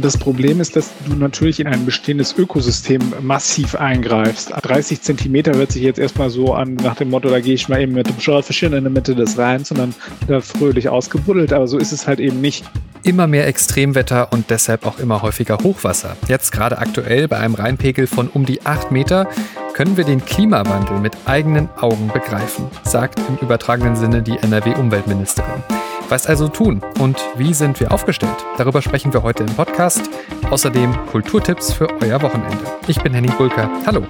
Das 0.00 0.16
Problem 0.16 0.60
ist, 0.60 0.76
dass 0.76 0.90
du 1.06 1.14
natürlich 1.16 1.58
in 1.58 1.66
ein 1.66 1.84
bestehendes 1.84 2.36
Ökosystem 2.38 3.00
massiv 3.20 3.74
eingreifst. 3.74 4.52
30 4.62 5.00
Zentimeter 5.02 5.54
hört 5.54 5.72
sich 5.72 5.82
jetzt 5.82 5.98
erstmal 5.98 6.30
so 6.30 6.54
an, 6.54 6.74
nach 6.74 6.96
dem 6.96 7.10
Motto, 7.10 7.28
da 7.28 7.40
gehe 7.40 7.54
ich 7.54 7.68
mal 7.68 7.80
eben 7.80 7.94
mit 7.94 8.08
dem 8.08 8.20
Schaufelchen 8.20 8.72
in 8.74 8.84
der 8.84 8.92
Mitte 8.92 9.14
des 9.14 9.36
Rheins 9.38 9.70
und 9.70 9.78
dann 9.78 9.94
wieder 10.20 10.40
fröhlich 10.40 10.88
ausgebuddelt. 10.88 11.52
Aber 11.52 11.66
so 11.66 11.78
ist 11.78 11.92
es 11.92 12.06
halt 12.06 12.20
eben 12.20 12.40
nicht. 12.40 12.64
Immer 13.02 13.26
mehr 13.26 13.46
Extremwetter 13.46 14.32
und 14.32 14.50
deshalb 14.50 14.86
auch 14.86 14.98
immer 14.98 15.22
häufiger 15.22 15.58
Hochwasser. 15.58 16.16
Jetzt 16.28 16.52
gerade 16.52 16.78
aktuell 16.78 17.26
bei 17.26 17.38
einem 17.38 17.54
Rheinpegel 17.54 18.06
von 18.06 18.28
um 18.28 18.44
die 18.44 18.64
8 18.64 18.92
Meter 18.92 19.28
können 19.72 19.96
wir 19.96 20.04
den 20.04 20.24
Klimawandel 20.24 20.98
mit 20.98 21.16
eigenen 21.24 21.68
Augen 21.80 22.10
begreifen, 22.12 22.66
sagt 22.84 23.20
im 23.28 23.38
übertragenen 23.40 23.96
Sinne 23.96 24.22
die 24.22 24.36
NRW-Umweltministerin. 24.38 25.77
Was 26.08 26.26
also 26.26 26.48
tun 26.48 26.80
und 27.00 27.18
wie 27.36 27.52
sind 27.52 27.80
wir 27.80 27.92
aufgestellt? 27.92 28.36
Darüber 28.56 28.80
sprechen 28.80 29.12
wir 29.12 29.22
heute 29.22 29.42
im 29.44 29.54
Podcast. 29.54 30.08
Außerdem 30.50 30.94
Kulturtipps 31.08 31.70
für 31.72 31.86
euer 32.00 32.22
Wochenende. 32.22 32.64
Ich 32.86 32.98
bin 33.02 33.12
Henning 33.12 33.36
Bulker. 33.36 33.70
Hallo. 33.84 34.06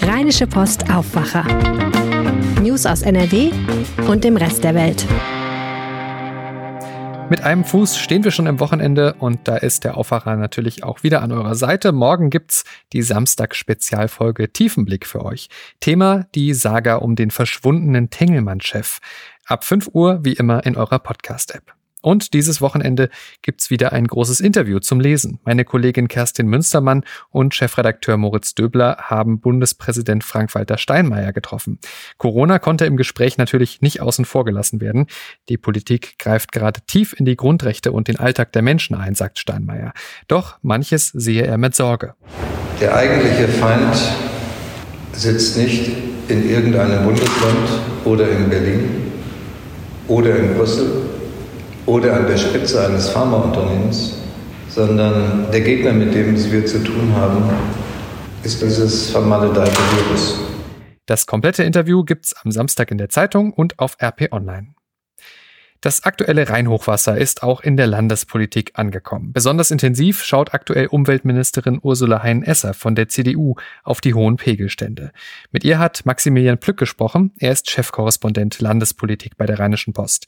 Rheinische 0.00 0.46
Post 0.46 0.90
Aufwacher. 0.90 1.44
News 2.62 2.86
aus 2.86 3.02
NRW 3.02 3.50
und 4.06 4.24
dem 4.24 4.38
Rest 4.38 4.64
der 4.64 4.74
Welt. 4.74 5.06
Mit 7.30 7.42
einem 7.42 7.62
Fuß 7.62 7.98
stehen 7.98 8.24
wir 8.24 8.30
schon 8.30 8.46
im 8.46 8.58
Wochenende 8.58 9.12
und 9.18 9.40
da 9.48 9.58
ist 9.58 9.84
der 9.84 9.98
Aufwacher 9.98 10.34
natürlich 10.36 10.82
auch 10.82 11.02
wieder 11.02 11.20
an 11.20 11.30
eurer 11.30 11.54
Seite. 11.54 11.92
Morgen 11.92 12.30
gibt's 12.30 12.64
die 12.94 13.02
Samstag-Spezialfolge 13.02 14.50
Tiefenblick 14.50 15.04
für 15.04 15.22
euch. 15.26 15.50
Thema 15.78 16.24
die 16.34 16.54
Saga 16.54 16.94
um 16.96 17.16
den 17.16 17.30
verschwundenen 17.30 18.08
Tengelmann-Chef. 18.08 19.00
Ab 19.48 19.64
5 19.64 19.88
Uhr 19.94 20.20
wie 20.24 20.34
immer 20.34 20.66
in 20.66 20.76
eurer 20.76 20.98
Podcast-App. 20.98 21.72
Und 22.02 22.34
dieses 22.34 22.60
Wochenende 22.60 23.08
gibt's 23.40 23.70
wieder 23.70 23.92
ein 23.94 24.06
großes 24.06 24.40
Interview 24.40 24.78
zum 24.78 25.00
Lesen. 25.00 25.40
Meine 25.42 25.64
Kollegin 25.64 26.06
Kerstin 26.06 26.48
Münstermann 26.48 27.02
und 27.30 27.54
Chefredakteur 27.54 28.18
Moritz 28.18 28.54
Döbler 28.54 28.98
haben 29.00 29.40
Bundespräsident 29.40 30.22
Frank-Walter 30.22 30.76
Steinmeier 30.76 31.32
getroffen. 31.32 31.78
Corona 32.18 32.58
konnte 32.58 32.84
im 32.84 32.98
Gespräch 32.98 33.38
natürlich 33.38 33.80
nicht 33.80 34.02
außen 34.02 34.26
vor 34.26 34.44
gelassen 34.44 34.82
werden. 34.82 35.06
Die 35.48 35.56
Politik 35.56 36.18
greift 36.18 36.52
gerade 36.52 36.82
tief 36.82 37.18
in 37.18 37.24
die 37.24 37.36
Grundrechte 37.36 37.90
und 37.90 38.08
den 38.08 38.18
Alltag 38.18 38.52
der 38.52 38.60
Menschen 38.60 38.96
ein, 38.96 39.14
sagt 39.14 39.38
Steinmeier. 39.38 39.94
Doch 40.28 40.58
manches 40.60 41.08
sehe 41.08 41.46
er 41.46 41.56
mit 41.56 41.74
Sorge. 41.74 42.14
Der 42.82 42.94
eigentliche 42.94 43.48
Feind 43.48 43.96
sitzt 45.12 45.56
nicht 45.56 45.90
in 46.28 46.48
irgendeinem 46.50 47.02
Bundesland 47.02 47.68
oder 48.04 48.28
in 48.28 48.50
Berlin 48.50 49.07
oder 50.08 50.36
in 50.36 50.54
Brüssel 50.54 51.02
oder 51.86 52.14
an 52.14 52.26
der 52.26 52.36
Spitze 52.36 52.86
eines 52.86 53.10
Pharmaunternehmens, 53.10 54.14
sondern 54.68 55.46
der 55.52 55.60
Gegner, 55.60 55.92
mit 55.92 56.14
dem 56.14 56.36
wir 56.50 56.66
zu 56.66 56.82
tun 56.82 57.14
haben, 57.14 57.42
ist 58.42 58.62
dieses 58.62 59.10
vermaledeite 59.10 59.70
Virus. 59.70 60.40
Das 61.06 61.26
komplette 61.26 61.62
Interview 61.62 62.04
gibt's 62.04 62.34
am 62.44 62.50
Samstag 62.50 62.90
in 62.90 62.98
der 62.98 63.08
Zeitung 63.08 63.52
und 63.52 63.78
auf 63.78 63.96
RP 64.02 64.32
Online. 64.32 64.74
Das 65.80 66.02
aktuelle 66.02 66.48
Rheinhochwasser 66.48 67.16
ist 67.16 67.44
auch 67.44 67.60
in 67.60 67.76
der 67.76 67.86
Landespolitik 67.86 68.72
angekommen. 68.74 69.32
Besonders 69.32 69.70
intensiv 69.70 70.24
schaut 70.24 70.52
aktuell 70.52 70.86
Umweltministerin 70.86 71.78
Ursula 71.80 72.20
Hein-Esser 72.20 72.74
von 72.74 72.96
der 72.96 73.08
CDU 73.08 73.54
auf 73.84 74.00
die 74.00 74.12
hohen 74.12 74.38
Pegelstände. 74.38 75.12
Mit 75.52 75.62
ihr 75.62 75.78
hat 75.78 76.04
Maximilian 76.04 76.58
Plück 76.58 76.78
gesprochen. 76.78 77.32
Er 77.38 77.52
ist 77.52 77.70
Chefkorrespondent 77.70 78.60
Landespolitik 78.60 79.36
bei 79.36 79.46
der 79.46 79.60
Rheinischen 79.60 79.92
Post. 79.92 80.26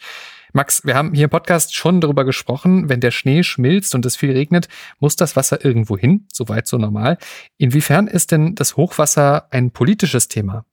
Max, 0.52 0.84
wir 0.84 0.94
haben 0.94 1.14
hier 1.14 1.24
im 1.24 1.30
Podcast 1.30 1.74
schon 1.74 2.00
darüber 2.00 2.24
gesprochen, 2.24 2.88
wenn 2.88 3.00
der 3.00 3.10
Schnee 3.10 3.42
schmilzt 3.42 3.94
und 3.94 4.06
es 4.06 4.16
viel 4.16 4.32
regnet, 4.32 4.68
muss 5.00 5.16
das 5.16 5.34
Wasser 5.34 5.64
irgendwo 5.64 5.96
hin, 5.96 6.26
soweit 6.32 6.68
so 6.68 6.78
normal. 6.78 7.18
Inwiefern 7.56 8.06
ist 8.06 8.30
denn 8.30 8.54
das 8.54 8.76
Hochwasser 8.76 9.48
ein 9.50 9.72
politisches 9.72 10.28
Thema? 10.28 10.64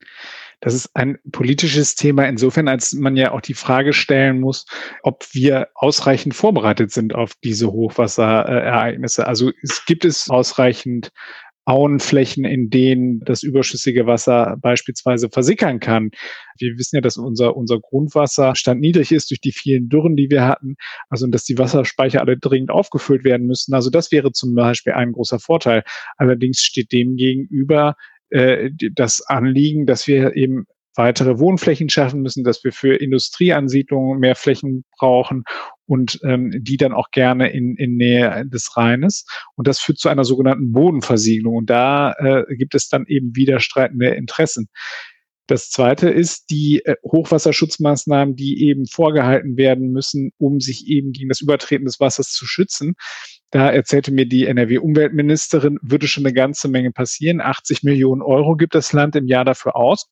Das 0.60 0.74
ist 0.74 0.90
ein 0.94 1.18
politisches 1.30 1.94
Thema 1.94 2.24
insofern, 2.26 2.66
als 2.66 2.92
man 2.92 3.16
ja 3.16 3.32
auch 3.32 3.40
die 3.40 3.54
Frage 3.54 3.92
stellen 3.92 4.40
muss, 4.40 4.66
ob 5.02 5.26
wir 5.32 5.68
ausreichend 5.74 6.34
vorbereitet 6.34 6.90
sind 6.90 7.14
auf 7.14 7.34
diese 7.44 7.70
Hochwasserereignisse. 7.70 9.26
Also 9.26 9.52
es 9.62 9.84
gibt 9.86 10.04
es 10.04 10.28
ausreichend 10.28 11.12
Auenflächen, 11.68 12.46
in 12.46 12.70
denen 12.70 13.20
das 13.20 13.42
überschüssige 13.42 14.06
Wasser 14.06 14.56
beispielsweise 14.58 15.28
versickern 15.28 15.80
kann. 15.80 16.10
Wir 16.56 16.78
wissen 16.78 16.96
ja, 16.96 17.02
dass 17.02 17.18
unser, 17.18 17.58
unser 17.58 17.78
Grundwasserstand 17.78 18.80
niedrig 18.80 19.12
ist 19.12 19.30
durch 19.30 19.42
die 19.42 19.52
vielen 19.52 19.90
Dürren, 19.90 20.16
die 20.16 20.30
wir 20.30 20.46
hatten. 20.46 20.76
Also, 21.10 21.26
dass 21.26 21.44
die 21.44 21.58
Wasserspeicher 21.58 22.22
alle 22.22 22.38
dringend 22.38 22.70
aufgefüllt 22.70 23.22
werden 23.22 23.46
müssen. 23.46 23.74
Also, 23.74 23.90
das 23.90 24.10
wäre 24.10 24.32
zum 24.32 24.54
Beispiel 24.54 24.94
ein 24.94 25.12
großer 25.12 25.40
Vorteil. 25.40 25.84
Allerdings 26.16 26.62
steht 26.62 26.90
dem 26.90 27.16
gegenüber 27.16 27.96
äh, 28.30 28.70
das 28.94 29.20
Anliegen, 29.22 29.86
dass 29.86 30.06
wir 30.06 30.36
eben 30.36 30.66
weitere 30.98 31.38
Wohnflächen 31.38 31.88
schaffen 31.88 32.20
müssen, 32.22 32.44
dass 32.44 32.64
wir 32.64 32.72
für 32.72 32.96
Industrieansiedlungen 32.96 34.18
mehr 34.18 34.34
Flächen 34.34 34.84
brauchen 34.98 35.44
und 35.86 36.18
ähm, 36.24 36.52
die 36.58 36.76
dann 36.76 36.92
auch 36.92 37.10
gerne 37.12 37.50
in, 37.50 37.76
in 37.76 37.96
Nähe 37.96 38.44
des 38.46 38.76
Rheines. 38.76 39.24
Und 39.54 39.68
das 39.68 39.78
führt 39.78 39.98
zu 39.98 40.08
einer 40.08 40.24
sogenannten 40.24 40.72
Bodenversiegelung. 40.72 41.56
Und 41.56 41.70
da 41.70 42.12
äh, 42.18 42.56
gibt 42.56 42.74
es 42.74 42.88
dann 42.88 43.06
eben 43.06 43.34
widerstreitende 43.36 44.08
Interessen. 44.08 44.68
Das 45.48 45.70
zweite 45.70 46.10
ist 46.10 46.50
die 46.50 46.82
äh, 46.84 46.94
Hochwasserschutzmaßnahmen, 47.02 48.36
die 48.36 48.68
eben 48.68 48.86
vorgehalten 48.86 49.56
werden 49.56 49.90
müssen, 49.90 50.30
um 50.38 50.60
sich 50.60 50.86
eben 50.86 51.12
gegen 51.12 51.30
das 51.30 51.40
Übertreten 51.40 51.86
des 51.86 51.98
Wassers 51.98 52.30
zu 52.30 52.46
schützen. 52.46 52.94
Da 53.50 53.70
erzählte 53.70 54.12
mir 54.12 54.26
die 54.26 54.46
NRW-Umweltministerin, 54.46 55.78
würde 55.80 56.06
schon 56.06 56.26
eine 56.26 56.34
ganze 56.34 56.68
Menge 56.68 56.92
passieren. 56.92 57.40
80 57.40 57.82
Millionen 57.82 58.20
Euro 58.20 58.56
gibt 58.56 58.74
das 58.74 58.92
Land 58.92 59.16
im 59.16 59.26
Jahr 59.26 59.46
dafür 59.46 59.74
aus. 59.74 60.10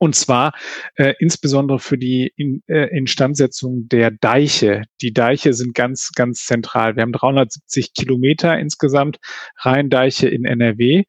Und 0.00 0.16
zwar 0.16 0.52
äh, 0.96 1.14
insbesondere 1.20 1.78
für 1.78 1.96
die 1.96 2.32
in, 2.36 2.62
äh, 2.66 2.88
Instandsetzung 2.96 3.88
der 3.88 4.10
Deiche. 4.10 4.82
Die 5.00 5.12
Deiche 5.12 5.54
sind 5.54 5.74
ganz, 5.74 6.10
ganz 6.14 6.44
zentral. 6.46 6.96
Wir 6.96 7.02
haben 7.02 7.12
370 7.12 7.94
Kilometer 7.94 8.58
insgesamt 8.58 9.18
Rheindeiche 9.56 10.28
in 10.28 10.44
NRW. 10.44 11.04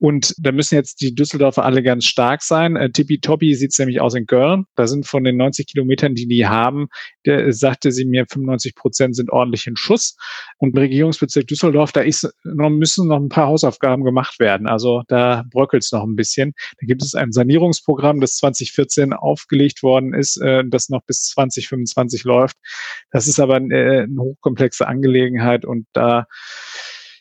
Und 0.00 0.34
da 0.38 0.50
müssen 0.50 0.76
jetzt 0.76 1.02
die 1.02 1.14
Düsseldorfer 1.14 1.62
alle 1.62 1.82
ganz 1.82 2.06
stark 2.06 2.42
sein. 2.42 2.74
Äh, 2.74 2.90
Tippitoppi 2.90 3.54
sieht 3.54 3.78
nämlich 3.78 4.00
aus 4.00 4.14
in 4.14 4.26
Köln. 4.26 4.64
Da 4.74 4.86
sind 4.86 5.06
von 5.06 5.24
den 5.24 5.36
90 5.36 5.66
Kilometern, 5.66 6.14
die 6.14 6.26
die 6.26 6.46
haben, 6.46 6.88
der, 7.26 7.52
sagte 7.52 7.92
sie 7.92 8.06
mir, 8.06 8.24
95 8.26 8.74
Prozent 8.74 9.14
sind 9.14 9.30
ordentlich 9.30 9.66
in 9.66 9.76
Schuss. 9.76 10.16
Und 10.56 10.76
Regierungsbezirk 10.76 11.46
Düsseldorf, 11.46 11.92
da 11.92 12.00
ist 12.00 12.26
noch, 12.44 12.70
müssen 12.70 13.08
noch 13.08 13.18
ein 13.18 13.28
paar 13.28 13.48
Hausaufgaben 13.48 14.02
gemacht 14.02 14.40
werden. 14.40 14.66
Also 14.66 15.02
da 15.08 15.44
bröckelt 15.50 15.84
es 15.84 15.92
noch 15.92 16.04
ein 16.04 16.16
bisschen. 16.16 16.54
Da 16.80 16.86
gibt 16.86 17.02
es 17.02 17.14
ein 17.14 17.32
Sanierungsprogramm, 17.32 18.22
das 18.22 18.36
2014 18.36 19.12
aufgelegt 19.12 19.82
worden 19.82 20.14
ist, 20.14 20.38
äh, 20.38 20.64
das 20.66 20.88
noch 20.88 21.02
bis 21.02 21.24
2025 21.24 22.24
läuft. 22.24 22.56
Das 23.10 23.28
ist 23.28 23.38
aber 23.38 23.56
äh, 23.56 24.04
eine 24.04 24.16
hochkomplexe 24.18 24.88
Angelegenheit 24.88 25.66
und 25.66 25.86
da 25.92 26.26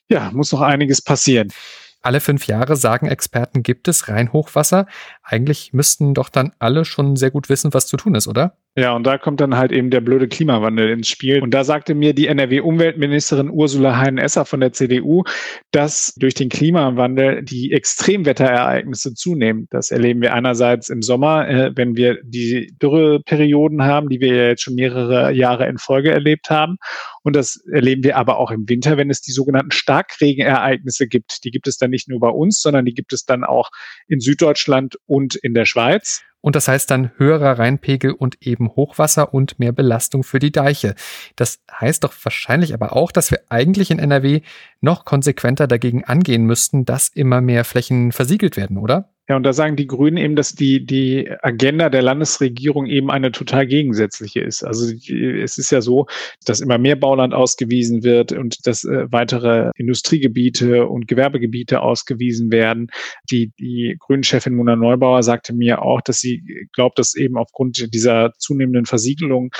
ja, 0.08 0.32
muss 0.34 0.54
noch 0.54 0.62
einiges 0.62 1.02
passieren. 1.02 1.52
Alle 2.02 2.22
fünf 2.22 2.48
Jahre, 2.48 2.78
sagen 2.78 3.08
Experten, 3.08 3.62
gibt 3.62 3.88
es 3.90 4.08
Rheinhochwasser. 4.08 4.88
Eigentlich 5.22 5.74
müssten 5.74 6.14
doch 6.14 6.30
dann 6.30 6.54
alle 6.58 6.86
schon 6.86 7.18
sehr 7.18 7.30
gut 7.30 7.50
wissen, 7.50 7.74
was 7.74 7.88
zu 7.88 7.98
tun 7.98 8.16
ist, 8.16 8.28
oder? 8.28 8.58
Ja, 8.80 8.96
und 8.96 9.06
da 9.06 9.18
kommt 9.18 9.42
dann 9.42 9.58
halt 9.58 9.74
eben 9.74 9.90
der 9.90 10.00
blöde 10.00 10.30
Klimawandel 10.30 10.90
ins 10.90 11.10
Spiel. 11.10 11.42
Und 11.42 11.54
da 11.54 11.66
sagte 11.66 11.96
mir 11.96 12.14
die 12.14 12.28
NRW-Umweltministerin 12.28 13.50
Ursula 13.50 13.98
Hein-Esser 13.98 14.46
von 14.46 14.62
der 14.62 14.72
CDU, 14.72 15.24
dass 15.72 16.14
durch 16.16 16.34
den 16.34 16.48
Klimawandel 16.48 17.44
die 17.44 17.74
Extremwetterereignisse 17.74 19.16
zunehmen. 19.16 19.68
Das 19.70 19.92
erleben 19.92 20.22
wir 20.22 20.34
einerseits 20.34 20.88
im 20.88 21.02
Sommer, 21.02 21.50
äh, 21.50 21.72
wenn 21.76 21.98
wir 21.98 22.20
die 22.24 22.74
Dürreperioden 22.82 23.84
haben, 23.84 24.08
die 24.08 24.22
wir 24.22 24.34
ja 24.34 24.48
jetzt 24.48 24.62
schon 24.62 24.76
mehrere 24.76 25.34
Jahre 25.34 25.68
in 25.68 25.78
Folge 25.78 26.12
erlebt 26.12 26.50
haben. 26.50 26.78
Und 27.22 27.36
das 27.36 27.62
erleben 27.70 28.06
wir 28.06 28.16
aber 28.16 28.38
auch 28.38 28.50
im 28.50 28.70
Winter, 28.70 28.96
wenn 28.96 29.10
es 29.10 29.22
die 29.22 29.34
sogenannten 29.34 29.72
Starkregenereignisse 29.72 31.08
gibt. 31.08 31.44
Die 31.44 31.52
gibt 31.52 31.68
es 31.68 31.78
dann 31.78 31.90
nicht 31.90 32.08
nur 32.08 32.22
bei 32.22 32.30
uns, 32.30 32.62
sondern 32.62 32.86
die 32.86 32.94
gibt 32.94 33.12
es 33.12 33.26
dann 33.26 33.44
auch 33.44 33.72
in 34.08 34.22
Süddeutschland 34.22 34.98
und 35.06 35.36
in 35.36 35.54
der 35.54 35.66
Schweiz. 35.66 36.24
Und 36.42 36.56
das 36.56 36.68
heißt 36.68 36.90
dann 36.90 37.12
höherer 37.18 37.60
Rheinpegel 37.60 38.12
und 38.12 38.42
eben 38.42 38.70
Hochwasser 38.70 39.34
und 39.34 39.60
mehr 39.60 39.72
Belastung 39.72 40.24
für 40.24 40.40
die 40.40 40.52
Deiche. 40.52 40.96
Das 41.36 41.60
heißt 41.72 42.04
doch 42.04 42.14
wahrscheinlich 42.24 42.74
aber 42.74 42.96
auch, 42.96 43.12
dass 43.12 43.32
wir 43.32 43.42
eigentlich 43.50 43.92
in 43.92 44.00
NRW 44.00 44.42
noch 44.80 45.04
konsequenter 45.04 45.68
dagegen 45.68 46.06
angehen 46.06 46.46
müssten, 46.46 46.86
dass 46.86 47.10
immer 47.10 47.42
mehr 47.42 47.66
Flächen 47.66 48.12
versiegelt 48.12 48.56
werden, 48.56 48.78
oder? 48.78 49.10
Ja, 49.30 49.36
und 49.36 49.44
da 49.44 49.54
sagen 49.54 49.76
die 49.76 49.86
Grünen 49.86 50.18
eben, 50.18 50.36
dass 50.36 50.54
die, 50.54 50.84
die 50.84 51.30
Agenda 51.44 51.92
der 51.92 52.02
Landesregierung 52.02 52.88
eben 52.88 53.12
eine 53.12 53.32
total 53.32 53.68
gegensätzliche 53.68 54.42
ist. 54.42 54.64
Also 54.64 54.92
es 54.92 55.60
ist 55.60 55.72
ja 55.72 55.82
so, 55.82 56.08
dass 56.46 56.62
immer 56.62 56.80
mehr 56.80 56.96
Bauland 56.96 57.36
ausgewiesen 57.36 58.04
wird 58.04 58.32
und 58.32 58.66
dass 58.66 58.86
äh, 58.86 59.06
weitere 59.12 59.70
Industriegebiete 59.76 60.88
und 60.88 61.08
Gewerbegebiete 61.08 61.82
ausgewiesen 61.82 62.52
werden. 62.52 62.88
Die, 63.30 63.54
die 63.60 63.98
Grünen-Chefin 64.00 64.56
Mona 64.56 64.76
Neubauer 64.76 65.22
sagte 65.22 65.54
mir 65.54 65.84
auch, 65.84 66.02
dass 66.02 66.20
sie 66.20 66.68
glaubt, 66.74 66.98
dass 66.98 67.14
eben 67.14 67.38
aufgrund 67.38 67.94
dieser 67.94 68.34
zunehmenden 68.40 68.88
Versiegelung 68.88 69.52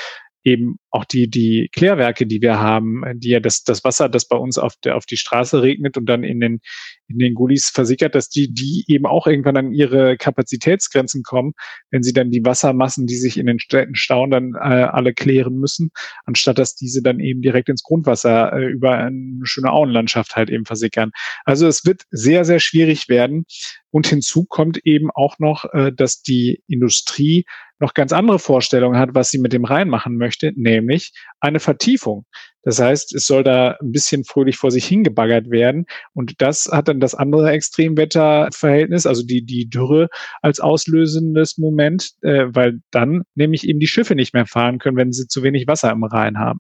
eben 0.44 0.80
auch 0.90 1.06
die, 1.06 1.30
die 1.30 1.70
Klärwerke, 1.72 2.26
die 2.26 2.42
wir 2.42 2.60
haben, 2.60 3.04
die 3.16 3.30
ja 3.30 3.40
das, 3.40 3.64
das 3.64 3.84
Wasser, 3.84 4.10
das 4.10 4.28
bei 4.28 4.38
uns 4.38 4.58
auf, 4.58 4.74
der, 4.84 4.96
auf 4.96 5.06
die 5.06 5.18
Straße 5.18 5.62
regnet 5.62 5.98
und 5.98 6.08
dann 6.08 6.24
in 6.24 6.40
den, 6.40 6.60
in 7.10 7.20
den 7.20 7.34
Gullis 7.34 7.70
versickert, 7.70 8.16
dass 8.16 8.30
die, 8.30 8.54
die 8.54 8.86
eben 8.88 9.06
auch 9.06 9.28
irgendwann 9.28 9.58
an 9.58 9.74
ihre 9.74 10.18
Kapazitätsgrenzen 10.18 11.24
kommen, 11.24 11.54
wenn 11.92 12.04
sie 12.04 12.14
dann 12.14 12.30
die 12.30 12.46
Wassermassen, 12.46 13.08
die 13.08 13.18
sich 13.18 13.38
in 13.38 13.48
den 13.48 13.60
Städten 13.60 13.96
stauen, 13.96 14.30
dann 14.30 14.54
äh, 14.54 14.58
alle 14.58 15.14
klären 15.14 15.56
müssen, 15.56 15.92
anstatt 16.26 16.60
dass 16.60 16.76
diese 16.76 17.02
dann 17.02 17.20
eben 17.20 17.42
direkt 17.42 17.70
ins 17.70 17.84
Grundwasser 17.84 18.54
äh, 18.54 18.68
über 18.68 18.94
eine 18.94 19.40
schöne 19.44 19.72
Auenlandschaft 19.72 20.36
halt 20.36 20.50
eben 20.50 20.66
versickern. 20.66 21.12
Also 21.46 21.68
es 21.68 21.86
wird 21.86 22.04
sehr, 22.12 22.46
sehr 22.46 22.60
schwierig 22.60 23.10
werden. 23.10 23.46
Und 23.92 24.06
hinzu 24.06 24.46
kommt 24.46 24.86
eben 24.86 25.10
auch 25.12 25.40
noch, 25.40 25.66
äh, 25.74 25.92
dass 25.92 26.22
die 26.22 26.64
Industrie 26.68 27.46
noch 27.80 27.94
ganz 27.94 28.12
andere 28.12 28.40
Vorstellungen 28.40 29.00
hat, 29.00 29.10
was 29.14 29.32
sie 29.32 29.40
mit 29.40 29.54
dem 29.54 29.66
Rhein 29.66 29.90
machen 29.90 30.18
möchte, 30.18 30.52
nämlich 30.56 31.14
eine 31.40 31.60
Vertiefung. 31.60 32.26
Das 32.64 32.80
heißt, 32.80 33.16
es 33.16 33.26
soll 33.26 33.44
da 33.44 33.78
ein 33.82 33.92
bisschen 33.92 34.24
fröhlich 34.24 34.58
vor 34.58 34.72
sich 34.72 34.86
hingebaggert 34.86 35.50
werden. 35.50 35.86
Und 36.14 36.42
das 36.42 36.70
hat 36.72 36.88
dann 36.88 37.00
das 37.00 37.16
andere 37.16 37.52
Extremwetterverhältnis, 37.52 39.06
also 39.06 39.24
die, 39.24 39.46
die 39.46 39.70
Dürre 39.70 40.10
als 40.42 40.60
auslösendes 40.60 41.58
Moment, 41.58 42.12
äh, 42.22 42.46
weil 42.50 42.80
dann 42.92 43.24
nämlich 43.36 43.68
eben 43.68 43.80
die 43.80 43.88
Schiffe 43.88 44.16
nicht 44.16 44.34
mehr 44.34 44.46
fahren 44.46 44.80
können, 44.80 44.98
wenn 44.98 45.12
sie 45.12 45.28
zu 45.28 45.44
wenig 45.44 45.68
Wasser 45.68 45.92
im 45.92 46.04
Rhein 46.04 46.38
haben. 46.38 46.60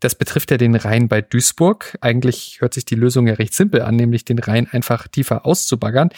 Das 0.00 0.14
betrifft 0.14 0.50
ja 0.50 0.56
den 0.56 0.74
Rhein 0.74 1.08
bei 1.08 1.20
Duisburg. 1.20 1.96
Eigentlich 2.00 2.56
hört 2.60 2.72
sich 2.72 2.86
die 2.86 2.94
Lösung 2.94 3.26
ja 3.26 3.34
recht 3.34 3.52
simpel 3.52 3.82
an, 3.82 3.96
nämlich 3.96 4.24
den 4.24 4.38
Rhein 4.38 4.66
einfach 4.70 5.06
tiefer 5.08 5.44
auszubaggern. 5.44 6.08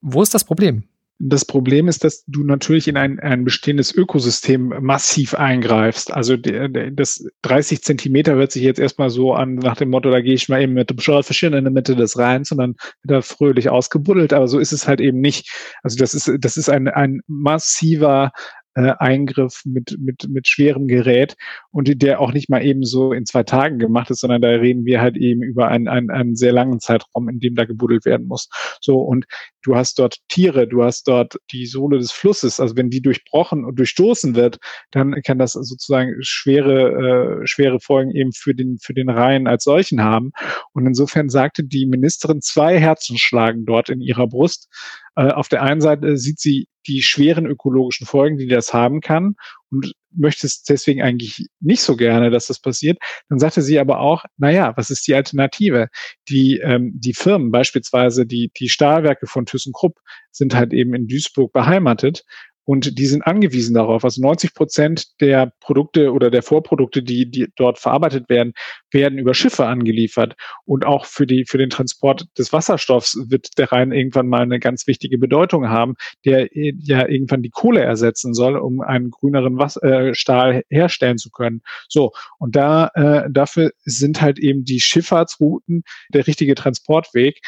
Wo 0.00 0.22
ist 0.22 0.32
das 0.32 0.44
Problem? 0.44 0.84
Das 1.18 1.46
Problem 1.46 1.88
ist, 1.88 2.04
dass 2.04 2.24
du 2.26 2.44
natürlich 2.44 2.88
in 2.88 2.98
ein, 2.98 3.18
ein 3.20 3.44
bestehendes 3.44 3.94
Ökosystem 3.94 4.74
massiv 4.80 5.34
eingreifst. 5.34 6.12
Also 6.12 6.36
das 6.36 7.26
30 7.40 7.82
Zentimeter 7.82 8.34
hört 8.34 8.52
sich 8.52 8.62
jetzt 8.62 8.78
erstmal 8.78 9.08
so 9.08 9.32
an 9.32 9.54
nach 9.54 9.76
dem 9.76 9.88
Motto, 9.88 10.10
da 10.10 10.20
gehe 10.20 10.34
ich 10.34 10.50
mal 10.50 10.60
eben 10.60 10.74
mit 10.74 10.90
dem 10.90 10.98
Schorfischen 10.98 11.54
in 11.54 11.64
der 11.64 11.72
Mitte 11.72 11.96
des 11.96 12.18
Rheins 12.18 12.52
und 12.52 12.58
dann 12.58 12.76
wird 13.02 13.18
er 13.18 13.22
fröhlich 13.22 13.70
ausgebuddelt. 13.70 14.34
Aber 14.34 14.46
so 14.46 14.58
ist 14.58 14.72
es 14.72 14.86
halt 14.86 15.00
eben 15.00 15.20
nicht. 15.20 15.50
Also 15.82 15.96
das 15.96 16.12
ist, 16.12 16.30
das 16.38 16.58
ist 16.58 16.68
ein, 16.68 16.86
ein 16.88 17.22
massiver 17.26 18.32
äh, 18.76 18.92
Eingriff 18.98 19.62
mit, 19.64 19.96
mit, 19.98 20.28
mit 20.28 20.48
schwerem 20.48 20.86
Gerät 20.86 21.36
und 21.72 22.02
der 22.02 22.20
auch 22.20 22.32
nicht 22.32 22.50
mal 22.50 22.64
eben 22.64 22.84
so 22.84 23.12
in 23.12 23.24
zwei 23.24 23.42
Tagen 23.42 23.78
gemacht 23.78 24.10
ist, 24.10 24.20
sondern 24.20 24.42
da 24.42 24.48
reden 24.48 24.84
wir 24.84 25.00
halt 25.00 25.16
eben 25.16 25.42
über 25.42 25.68
einen, 25.68 25.88
einen, 25.88 26.10
einen 26.10 26.36
sehr 26.36 26.52
langen 26.52 26.78
Zeitraum, 26.78 27.28
in 27.30 27.40
dem 27.40 27.54
da 27.54 27.64
gebuddelt 27.64 28.04
werden 28.04 28.26
muss. 28.26 28.48
So, 28.80 28.98
und 28.98 29.24
du 29.62 29.76
hast 29.76 29.98
dort 29.98 30.18
Tiere, 30.28 30.68
du 30.68 30.84
hast 30.84 31.08
dort 31.08 31.38
die 31.52 31.64
Sohle 31.66 31.98
des 31.98 32.12
Flusses, 32.12 32.60
also 32.60 32.76
wenn 32.76 32.90
die 32.90 33.00
durchbrochen 33.00 33.64
und 33.64 33.78
durchstoßen 33.78 34.34
wird, 34.34 34.58
dann 34.90 35.14
kann 35.22 35.38
das 35.38 35.54
sozusagen 35.54 36.14
schwere, 36.20 37.40
äh, 37.42 37.46
schwere 37.46 37.80
Folgen 37.80 38.10
eben 38.10 38.32
für 38.32 38.54
den, 38.54 38.76
für 38.78 38.92
den 38.92 39.08
Rhein 39.08 39.46
als 39.46 39.64
solchen 39.64 40.02
haben. 40.02 40.32
Und 40.74 40.86
insofern 40.86 41.30
sagte 41.30 41.64
die 41.64 41.86
Ministerin, 41.86 42.42
zwei 42.42 42.78
Herzen 42.78 43.16
schlagen 43.16 43.64
dort 43.64 43.88
in 43.88 44.02
ihrer 44.02 44.26
Brust. 44.26 44.68
Äh, 45.16 45.30
auf 45.30 45.48
der 45.48 45.62
einen 45.62 45.80
Seite 45.80 46.18
sieht 46.18 46.38
sie 46.38 46.68
die 46.86 47.02
schweren 47.02 47.46
ökologischen 47.46 48.06
Folgen, 48.06 48.38
die 48.38 48.48
das 48.48 48.72
haben 48.72 49.00
kann 49.00 49.36
und 49.70 49.92
möchte 50.12 50.46
es 50.46 50.62
deswegen 50.62 51.02
eigentlich 51.02 51.46
nicht 51.60 51.82
so 51.82 51.96
gerne, 51.96 52.30
dass 52.30 52.46
das 52.46 52.60
passiert. 52.60 52.98
Dann 53.28 53.38
sagte 53.38 53.62
sie 53.62 53.78
aber 53.78 54.00
auch, 54.00 54.24
na 54.38 54.50
ja, 54.50 54.72
was 54.76 54.90
ist 54.90 55.06
die 55.06 55.14
Alternative? 55.14 55.88
Die, 56.28 56.58
ähm, 56.58 56.92
die 56.94 57.14
Firmen, 57.14 57.50
beispielsweise 57.50 58.26
die, 58.26 58.50
die 58.56 58.68
Stahlwerke 58.68 59.26
von 59.26 59.46
ThyssenKrupp, 59.46 59.98
sind 60.30 60.54
halt 60.54 60.72
eben 60.72 60.94
in 60.94 61.06
Duisburg 61.06 61.52
beheimatet 61.52 62.24
und 62.66 62.98
die 62.98 63.06
sind 63.06 63.22
angewiesen 63.22 63.74
darauf. 63.74 64.04
Also 64.04 64.20
90 64.20 64.52
Prozent 64.52 65.20
der 65.20 65.52
Produkte 65.60 66.12
oder 66.12 66.30
der 66.30 66.42
Vorprodukte, 66.42 67.02
die, 67.02 67.30
die 67.30 67.46
dort 67.54 67.78
verarbeitet 67.78 68.28
werden, 68.28 68.54
werden 68.90 69.18
über 69.18 69.34
Schiffe 69.34 69.66
angeliefert. 69.66 70.34
Und 70.64 70.84
auch 70.84 71.06
für, 71.06 71.28
die, 71.28 71.44
für 71.44 71.58
den 71.58 71.70
Transport 71.70 72.26
des 72.36 72.52
Wasserstoffs 72.52 73.16
wird 73.28 73.56
der 73.56 73.70
Rhein 73.70 73.92
irgendwann 73.92 74.26
mal 74.26 74.42
eine 74.42 74.58
ganz 74.58 74.88
wichtige 74.88 75.16
Bedeutung 75.16 75.68
haben, 75.68 75.94
der 76.24 76.48
ja 76.52 77.08
irgendwann 77.08 77.42
die 77.42 77.50
Kohle 77.50 77.82
ersetzen 77.82 78.34
soll, 78.34 78.56
um 78.56 78.80
einen 78.80 79.10
grüneren 79.12 79.58
Was 79.58 79.76
äh, 79.76 80.12
Stahl 80.14 80.64
herstellen 80.68 81.18
zu 81.18 81.30
können. 81.30 81.62
So, 81.88 82.10
und 82.38 82.56
da 82.56 82.90
äh, 82.94 83.30
dafür 83.30 83.70
sind 83.84 84.20
halt 84.20 84.40
eben 84.40 84.64
die 84.64 84.80
Schifffahrtsrouten 84.80 85.84
der 86.12 86.26
richtige 86.26 86.56
Transportweg. 86.56 87.40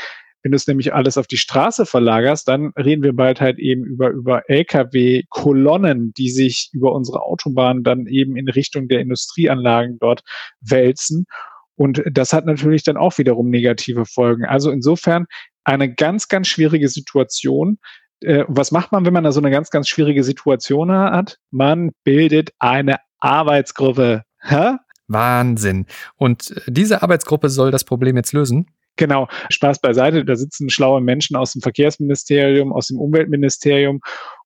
Wenn 0.43 0.53
du 0.53 0.57
es 0.57 0.67
nämlich 0.67 0.95
alles 0.95 1.19
auf 1.19 1.27
die 1.27 1.37
Straße 1.37 1.85
verlagerst, 1.85 2.47
dann 2.47 2.73
reden 2.77 3.03
wir 3.03 3.13
bald 3.13 3.41
halt 3.41 3.59
eben 3.59 3.85
über, 3.85 4.11
über 4.11 4.49
Lkw-Kolonnen, 4.49 6.13
die 6.17 6.31
sich 6.31 6.71
über 6.73 6.93
unsere 6.93 7.23
Autobahnen 7.23 7.83
dann 7.83 8.07
eben 8.07 8.37
in 8.37 8.49
Richtung 8.49 8.89
der 8.89 9.01
Industrieanlagen 9.01 9.99
dort 9.99 10.23
wälzen. 10.61 11.27
Und 11.75 12.03
das 12.11 12.33
hat 12.33 12.47
natürlich 12.47 12.83
dann 12.83 12.97
auch 12.97 13.19
wiederum 13.19 13.51
negative 13.51 14.05
Folgen. 14.05 14.45
Also 14.45 14.71
insofern 14.71 15.27
eine 15.65 15.93
ganz, 15.93 16.29
ganz 16.29 16.49
schwierige 16.49 16.89
Situation. 16.89 17.79
Äh, 18.21 18.45
was 18.49 18.73
macht 18.73 18.91
man, 18.91 19.05
wenn 19.05 19.13
man 19.13 19.25
da 19.25 19.33
so 19.33 19.41
eine 19.41 19.51
ganz, 19.51 19.71
ganz 19.71 19.89
schwierige 19.89 20.25
Situation 20.25 20.91
hat? 20.91 21.39
Man 21.51 21.93
bildet 22.05 22.51
eine 22.59 22.97
Arbeitsgruppe. 23.21 24.23
Hä? 24.41 24.77
Wahnsinn. 25.09 25.87
Und 26.17 26.55
diese 26.67 27.03
Arbeitsgruppe 27.03 27.49
soll 27.49 27.71
das 27.71 27.85
Problem 27.85 28.17
jetzt 28.17 28.33
lösen? 28.33 28.67
Genau, 28.99 29.29
Spaß 29.49 29.81
beiseite. 29.81 30.25
Da 30.25 30.35
sitzen 30.37 30.69
schlaue 30.69 31.01
Menschen 31.01 31.37
aus 31.37 31.53
dem 31.53 31.63
Verkehrsministerium, 31.63 32.73
aus 32.73 32.89
dem 32.89 32.99
Umweltministerium 32.99 34.01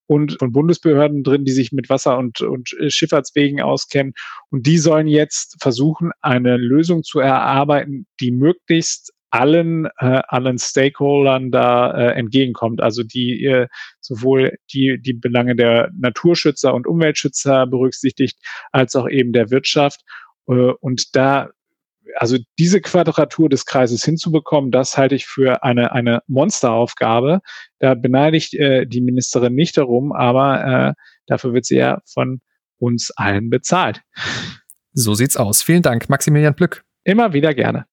und 0.07 0.37
von 0.39 0.53
Bundesbehörden 0.53 1.23
drin, 1.25 1.47
die 1.47 1.53
sich 1.53 1.73
mit 1.73 1.89
Wasser- 1.89 2.19
und, 2.19 2.43
und 2.43 2.69
Schifffahrtswegen 2.89 3.63
auskennen. 3.63 4.13
Und 4.51 4.67
die 4.67 4.77
sollen 4.77 5.09
jetzt 5.09 5.57
versuchen, 5.61 6.11
eine 6.21 6.59
Lösung 6.59 7.03
zu 7.03 7.19
erarbeiten, 7.19 8.07
die 8.21 8.31
möglichst 8.31 9.15
allen, 9.31 9.87
äh, 9.97 10.21
allen 10.29 10.59
Stakeholdern 10.59 11.51
da 11.51 11.91
äh, 11.93 12.13
entgegenkommt. 12.13 12.83
Also 12.83 13.03
die 13.03 13.43
äh, 13.47 13.69
sowohl 14.01 14.59
die, 14.75 15.01
die 15.01 15.15
Belange 15.15 15.57
der 15.57 15.91
Naturschützer 15.99 16.75
und 16.75 16.87
Umweltschützer 16.87 17.67
berücksichtigt, 17.67 18.39
als 18.71 18.95
auch 18.97 19.09
eben 19.09 19.33
der 19.33 19.51
Wirtschaft. 19.51 20.03
Äh, 20.47 20.73
und 20.81 21.17
da 21.17 21.49
also 22.17 22.37
diese 22.59 22.81
Quadratur 22.81 23.49
des 23.49 23.67
Kreises 23.67 24.05
hinzubekommen, 24.05 24.71
das 24.71 24.97
halte 24.97 25.15
ich 25.15 25.27
für 25.27 25.63
eine, 25.63 25.93
eine 25.93 26.21
Monsteraufgabe. 26.27 27.41
Da 27.79 27.95
beneide 27.95 28.37
ich 28.37 28.59
äh, 28.59 28.87
die 28.87 29.01
Ministerin 29.01 29.55
nicht 29.55 29.77
darum, 29.77 30.13
aber 30.13 30.65
äh, 30.65 31.03
dafür 31.27 31.53
wird 31.55 31.65
sie 31.65 31.77
ja 31.77 32.01
von 32.07 32.41
uns 32.79 33.11
allen 33.17 33.51
bezahlt. 33.51 34.03
So 34.93 35.15
sieht's 35.15 35.37
aus. 35.37 35.63
Vielen 35.63 35.83
Dank, 35.83 36.09
Maximilian 36.09 36.55
Plück. 36.55 36.85
Immer 37.05 37.33
wieder 37.33 37.55
gerne. 37.55 37.87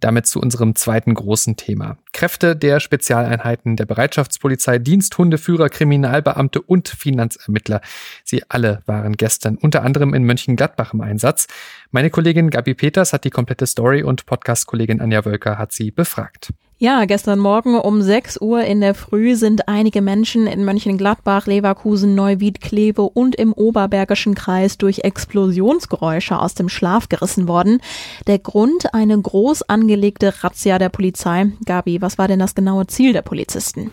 Damit 0.00 0.26
zu 0.26 0.40
unserem 0.40 0.74
zweiten 0.74 1.14
großen 1.14 1.56
Thema. 1.56 1.98
Kräfte 2.12 2.56
der 2.56 2.80
Spezialeinheiten 2.80 3.76
der 3.76 3.86
Bereitschaftspolizei, 3.86 4.78
Diensthundeführer, 4.78 5.68
Kriminalbeamte 5.68 6.60
und 6.62 6.88
Finanzermittler. 6.88 7.80
Sie 8.24 8.42
alle 8.48 8.82
waren 8.86 9.16
gestern 9.16 9.56
unter 9.56 9.82
anderem 9.82 10.14
in 10.14 10.24
Mönchengladbach 10.24 10.94
im 10.94 11.02
Einsatz. 11.02 11.46
Meine 11.90 12.10
Kollegin 12.10 12.50
Gabi 12.50 12.74
Peters 12.74 13.12
hat 13.12 13.24
die 13.24 13.30
komplette 13.30 13.66
Story 13.66 14.02
und 14.02 14.26
Podcast-Kollegin 14.26 15.00
Anja 15.00 15.24
Wölker 15.24 15.58
hat 15.58 15.72
sie 15.72 15.90
befragt. 15.90 16.52
Ja, 16.82 17.04
gestern 17.04 17.38
Morgen 17.38 17.78
um 17.78 18.00
6 18.00 18.40
Uhr 18.40 18.64
in 18.64 18.80
der 18.80 18.94
Früh 18.94 19.36
sind 19.36 19.68
einige 19.68 20.00
Menschen 20.00 20.46
in 20.46 20.64
Mönchengladbach, 20.64 21.46
Leverkusen, 21.46 22.14
Neuwied, 22.14 22.62
Kleve 22.62 23.02
und 23.02 23.34
im 23.34 23.52
Oberbergischen 23.52 24.34
Kreis 24.34 24.78
durch 24.78 25.00
Explosionsgeräusche 25.00 26.38
aus 26.38 26.54
dem 26.54 26.70
Schlaf 26.70 27.10
gerissen 27.10 27.48
worden. 27.48 27.82
Der 28.26 28.38
Grund 28.38 28.94
eine 28.94 29.20
groß 29.20 29.68
angelegte 29.68 30.32
Razzia 30.42 30.78
der 30.78 30.88
Polizei. 30.88 31.52
Gabi, 31.66 32.00
was 32.00 32.16
war 32.16 32.28
denn 32.28 32.38
das 32.38 32.54
genaue 32.54 32.86
Ziel 32.86 33.12
der 33.12 33.20
Polizisten? 33.20 33.90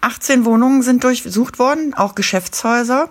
18 0.00 0.46
Wohnungen 0.46 0.80
sind 0.80 1.04
durchsucht 1.04 1.58
worden, 1.58 1.92
auch 1.92 2.14
Geschäftshäuser. 2.14 3.10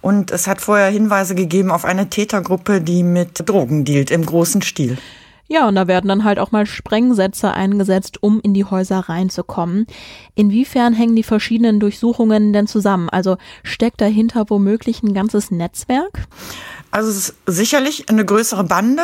Und 0.00 0.32
es 0.32 0.48
hat 0.48 0.60
vorher 0.60 0.90
Hinweise 0.90 1.36
gegeben 1.36 1.70
auf 1.70 1.84
eine 1.84 2.10
Tätergruppe, 2.10 2.80
die 2.80 3.04
mit 3.04 3.48
Drogen 3.48 3.84
dealt 3.84 4.10
im 4.10 4.26
großen 4.26 4.60
Stil. 4.62 4.98
Ja, 5.52 5.66
und 5.66 5.74
da 5.74 5.88
werden 5.88 6.06
dann 6.06 6.22
halt 6.22 6.38
auch 6.38 6.52
mal 6.52 6.64
Sprengsätze 6.64 7.50
eingesetzt, 7.50 8.22
um 8.22 8.38
in 8.40 8.54
die 8.54 8.64
Häuser 8.64 9.00
reinzukommen. 9.00 9.88
Inwiefern 10.36 10.94
hängen 10.94 11.16
die 11.16 11.24
verschiedenen 11.24 11.80
Durchsuchungen 11.80 12.52
denn 12.52 12.68
zusammen? 12.68 13.08
Also 13.08 13.36
steckt 13.64 14.00
dahinter 14.00 14.44
womöglich 14.48 15.02
ein 15.02 15.12
ganzes 15.12 15.50
Netzwerk? 15.50 16.28
Also 16.92 17.10
es 17.10 17.16
ist 17.16 17.34
sicherlich 17.46 18.08
eine 18.08 18.24
größere 18.24 18.62
Bande. 18.62 19.02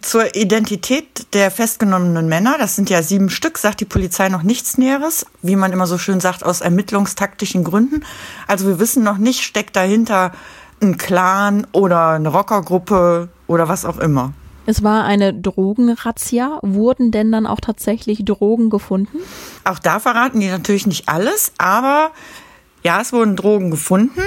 Zur 0.00 0.36
Identität 0.36 1.34
der 1.34 1.50
festgenommenen 1.50 2.28
Männer, 2.28 2.54
das 2.56 2.76
sind 2.76 2.88
ja 2.88 3.02
sieben 3.02 3.28
Stück, 3.28 3.58
sagt 3.58 3.80
die 3.80 3.84
Polizei 3.84 4.28
noch 4.28 4.44
nichts 4.44 4.78
Näheres, 4.78 5.26
wie 5.42 5.56
man 5.56 5.72
immer 5.72 5.88
so 5.88 5.98
schön 5.98 6.20
sagt, 6.20 6.44
aus 6.44 6.60
ermittlungstaktischen 6.60 7.64
Gründen. 7.64 8.04
Also 8.46 8.68
wir 8.68 8.78
wissen 8.78 9.02
noch 9.02 9.18
nicht, 9.18 9.40
steckt 9.40 9.74
dahinter 9.74 10.30
ein 10.80 10.98
Clan 10.98 11.66
oder 11.72 12.10
eine 12.10 12.28
Rockergruppe 12.28 13.28
oder 13.48 13.68
was 13.68 13.84
auch 13.84 13.98
immer. 13.98 14.34
Es 14.66 14.82
war 14.82 15.04
eine 15.04 15.34
Drogenrazzia. 15.34 16.58
Wurden 16.62 17.10
denn 17.10 17.30
dann 17.32 17.46
auch 17.46 17.60
tatsächlich 17.60 18.24
Drogen 18.24 18.70
gefunden? 18.70 19.18
Auch 19.64 19.78
da 19.78 20.00
verraten 20.00 20.40
die 20.40 20.48
natürlich 20.48 20.86
nicht 20.86 21.08
alles, 21.08 21.52
aber 21.58 22.12
ja, 22.82 23.00
es 23.00 23.12
wurden 23.12 23.36
Drogen 23.36 23.70
gefunden. 23.70 24.20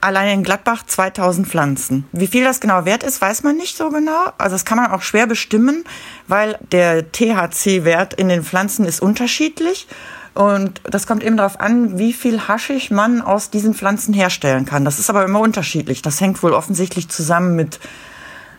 Allein 0.00 0.38
in 0.38 0.42
Gladbach 0.42 0.84
2000 0.84 1.46
Pflanzen. 1.46 2.06
Wie 2.10 2.26
viel 2.26 2.42
das 2.42 2.58
genau 2.58 2.84
wert 2.84 3.02
ist, 3.02 3.20
weiß 3.20 3.44
man 3.44 3.56
nicht 3.56 3.76
so 3.76 3.90
genau. 3.90 4.32
Also 4.38 4.54
das 4.54 4.64
kann 4.64 4.78
man 4.78 4.90
auch 4.90 5.02
schwer 5.02 5.26
bestimmen, 5.26 5.84
weil 6.26 6.58
der 6.72 7.12
THC-Wert 7.12 8.14
in 8.14 8.28
den 8.28 8.42
Pflanzen 8.42 8.84
ist 8.84 9.00
unterschiedlich. 9.00 9.86
Und 10.34 10.80
das 10.84 11.06
kommt 11.06 11.22
eben 11.22 11.36
darauf 11.36 11.60
an, 11.60 11.98
wie 11.98 12.14
viel 12.14 12.48
Haschig 12.48 12.90
man 12.90 13.20
aus 13.20 13.50
diesen 13.50 13.74
Pflanzen 13.74 14.14
herstellen 14.14 14.64
kann. 14.64 14.84
Das 14.84 14.98
ist 14.98 15.10
aber 15.10 15.24
immer 15.24 15.40
unterschiedlich. 15.40 16.00
Das 16.02 16.20
hängt 16.20 16.42
wohl 16.42 16.54
offensichtlich 16.54 17.08
zusammen 17.08 17.54
mit 17.54 17.78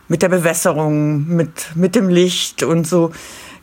mit 0.07 0.21
der 0.21 0.29
Bewässerung, 0.29 1.27
mit, 1.27 1.75
mit 1.75 1.95
dem 1.95 2.09
Licht 2.09 2.63
und 2.63 2.87
so. 2.87 3.11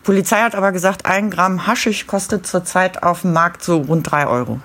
Polizei 0.03 0.39
hat 0.39 0.55
aber 0.55 0.73
gesagt, 0.73 1.07
ein 1.07 1.31
Gramm 1.31 1.67
Haschisch 1.67 2.07
kostet 2.07 2.47
zurzeit 2.47 3.03
auf 3.03 3.23
dem 3.23 3.33
Markt 3.33 3.63
so 3.63 3.79
rund 3.79 4.11
drei 4.11 4.27
Euro. 4.27 4.61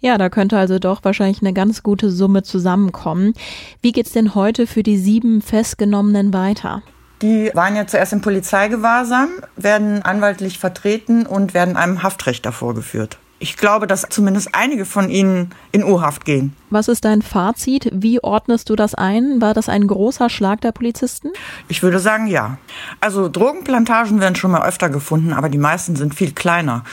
Ja, 0.00 0.18
da 0.18 0.28
könnte 0.28 0.58
also 0.58 0.78
doch 0.78 1.02
wahrscheinlich 1.02 1.40
eine 1.40 1.54
ganz 1.54 1.82
gute 1.82 2.10
Summe 2.10 2.42
zusammenkommen. 2.42 3.32
Wie 3.80 3.92
geht's 3.92 4.12
denn 4.12 4.34
heute 4.34 4.66
für 4.66 4.82
die 4.82 4.98
sieben 4.98 5.40
Festgenommenen 5.40 6.34
weiter? 6.34 6.82
Die 7.22 7.50
waren 7.54 7.74
ja 7.74 7.86
zuerst 7.86 8.12
im 8.12 8.20
Polizeigewahrsam, 8.20 9.30
werden 9.56 10.02
anwaltlich 10.02 10.58
vertreten 10.58 11.24
und 11.24 11.54
werden 11.54 11.76
einem 11.76 12.02
Haftrichter 12.02 12.52
vorgeführt 12.52 13.18
ich 13.44 13.58
glaube, 13.58 13.86
dass 13.86 14.06
zumindest 14.08 14.54
einige 14.54 14.86
von 14.86 15.10
ihnen 15.10 15.50
in 15.70 15.84
U-Haft 15.84 16.24
gehen. 16.24 16.56
Was 16.70 16.88
ist 16.88 17.04
dein 17.04 17.20
Fazit? 17.20 17.90
Wie 17.92 18.24
ordnest 18.24 18.70
du 18.70 18.74
das 18.74 18.94
ein? 18.94 19.42
War 19.42 19.52
das 19.52 19.68
ein 19.68 19.86
großer 19.86 20.30
Schlag 20.30 20.62
der 20.62 20.72
Polizisten? 20.72 21.28
Ich 21.68 21.82
würde 21.82 21.98
sagen, 21.98 22.26
ja. 22.26 22.56
Also 23.02 23.28
Drogenplantagen 23.28 24.18
werden 24.18 24.34
schon 24.34 24.50
mal 24.50 24.66
öfter 24.66 24.88
gefunden, 24.88 25.34
aber 25.34 25.50
die 25.50 25.58
meisten 25.58 25.94
sind 25.94 26.14
viel 26.14 26.32
kleiner. 26.32 26.84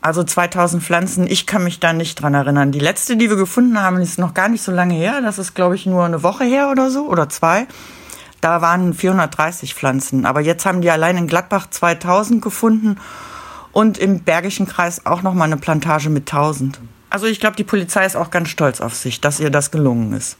Also 0.00 0.24
2000 0.24 0.82
Pflanzen, 0.82 1.26
ich 1.26 1.46
kann 1.46 1.64
mich 1.64 1.80
da 1.80 1.92
nicht 1.92 2.14
dran 2.14 2.32
erinnern. 2.32 2.72
Die 2.72 2.78
letzte, 2.78 3.18
die 3.18 3.28
wir 3.28 3.36
gefunden 3.36 3.78
haben, 3.78 4.00
ist 4.00 4.18
noch 4.18 4.32
gar 4.32 4.48
nicht 4.48 4.62
so 4.62 4.72
lange 4.72 4.94
her. 4.94 5.20
Das 5.20 5.38
ist, 5.38 5.52
glaube 5.52 5.74
ich, 5.74 5.84
nur 5.84 6.02
eine 6.02 6.22
Woche 6.22 6.44
her 6.44 6.70
oder 6.70 6.90
so 6.90 7.06
oder 7.08 7.28
zwei. 7.28 7.66
Da 8.40 8.62
waren 8.62 8.94
430 8.94 9.74
Pflanzen. 9.74 10.24
Aber 10.24 10.40
jetzt 10.40 10.64
haben 10.64 10.80
die 10.80 10.90
allein 10.90 11.18
in 11.18 11.26
Gladbach 11.26 11.68
2000 11.68 12.40
gefunden 12.40 12.96
und 13.72 13.98
im 13.98 14.20
Bergischen 14.20 14.66
Kreis 14.66 15.06
auch 15.06 15.22
noch 15.22 15.34
mal 15.34 15.44
eine 15.44 15.56
Plantage 15.56 16.10
mit 16.10 16.32
1000. 16.32 16.80
Also 17.10 17.26
ich 17.26 17.40
glaube, 17.40 17.56
die 17.56 17.64
Polizei 17.64 18.06
ist 18.06 18.16
auch 18.16 18.30
ganz 18.30 18.48
stolz 18.48 18.80
auf 18.80 18.94
sich, 18.94 19.20
dass 19.20 19.40
ihr 19.40 19.50
das 19.50 19.70
gelungen 19.70 20.12
ist. 20.12 20.38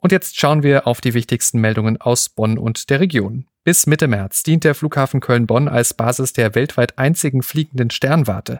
Und 0.00 0.12
jetzt 0.12 0.38
schauen 0.38 0.62
wir 0.62 0.86
auf 0.86 1.00
die 1.00 1.14
wichtigsten 1.14 1.60
Meldungen 1.60 2.00
aus 2.00 2.28
Bonn 2.28 2.58
und 2.58 2.90
der 2.90 3.00
Region. 3.00 3.46
Bis 3.64 3.86
Mitte 3.86 4.08
März 4.08 4.42
dient 4.42 4.64
der 4.64 4.74
Flughafen 4.74 5.20
Köln-Bonn 5.20 5.68
als 5.68 5.94
Basis 5.94 6.32
der 6.32 6.56
weltweit 6.56 6.98
einzigen 6.98 7.44
fliegenden 7.44 7.90
Sternwarte. 7.90 8.58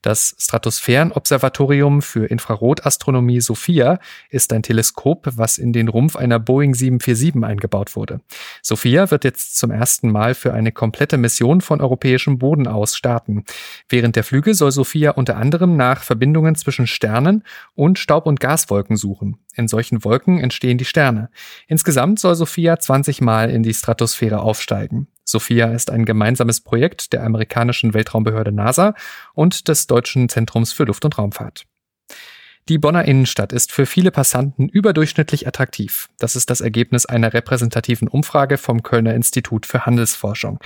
Das 0.00 0.36
Stratosphärenobservatorium 0.38 2.02
für 2.02 2.26
Infrarotastronomie 2.26 3.40
SOFIA 3.40 3.98
ist 4.30 4.52
ein 4.52 4.62
Teleskop, 4.62 5.26
was 5.34 5.58
in 5.58 5.72
den 5.72 5.88
Rumpf 5.88 6.14
einer 6.14 6.38
Boeing 6.38 6.72
747 6.72 7.42
eingebaut 7.42 7.96
wurde. 7.96 8.20
SOFIA 8.62 9.10
wird 9.10 9.24
jetzt 9.24 9.58
zum 9.58 9.72
ersten 9.72 10.12
Mal 10.12 10.34
für 10.34 10.54
eine 10.54 10.70
komplette 10.70 11.16
Mission 11.16 11.60
von 11.60 11.80
europäischem 11.80 12.38
Boden 12.38 12.68
aus 12.68 12.96
starten. 12.96 13.44
Während 13.88 14.14
der 14.14 14.22
Flüge 14.22 14.54
soll 14.54 14.70
SOFIA 14.70 15.10
unter 15.10 15.36
anderem 15.36 15.76
nach 15.76 16.04
Verbindungen 16.04 16.54
zwischen 16.54 16.86
Sternen 16.86 17.42
und 17.74 17.98
Staub- 17.98 18.26
und 18.26 18.38
Gaswolken 18.38 18.96
suchen. 18.96 19.43
In 19.54 19.68
solchen 19.68 20.04
Wolken 20.04 20.40
entstehen 20.40 20.78
die 20.78 20.84
Sterne. 20.84 21.30
Insgesamt 21.68 22.18
soll 22.18 22.34
SOFIA 22.34 22.78
20 22.78 23.20
Mal 23.20 23.50
in 23.50 23.62
die 23.62 23.74
Stratosphäre 23.74 24.40
aufsteigen. 24.40 25.08
SOFIA 25.24 25.72
ist 25.72 25.90
ein 25.90 26.04
gemeinsames 26.04 26.60
Projekt 26.60 27.12
der 27.12 27.24
amerikanischen 27.24 27.94
Weltraumbehörde 27.94 28.52
NASA 28.52 28.94
und 29.32 29.68
des 29.68 29.86
Deutschen 29.86 30.28
Zentrums 30.28 30.72
für 30.72 30.84
Luft- 30.84 31.04
und 31.04 31.16
Raumfahrt. 31.16 31.64
Die 32.70 32.78
Bonner 32.78 33.04
Innenstadt 33.04 33.52
ist 33.52 33.72
für 33.72 33.84
viele 33.84 34.10
Passanten 34.10 34.70
überdurchschnittlich 34.70 35.46
attraktiv. 35.46 36.08
Das 36.18 36.34
ist 36.34 36.48
das 36.48 36.62
Ergebnis 36.62 37.04
einer 37.04 37.34
repräsentativen 37.34 38.08
Umfrage 38.08 38.56
vom 38.56 38.82
Kölner 38.82 39.14
Institut 39.14 39.66
für 39.66 39.84
Handelsforschung. 39.84 40.58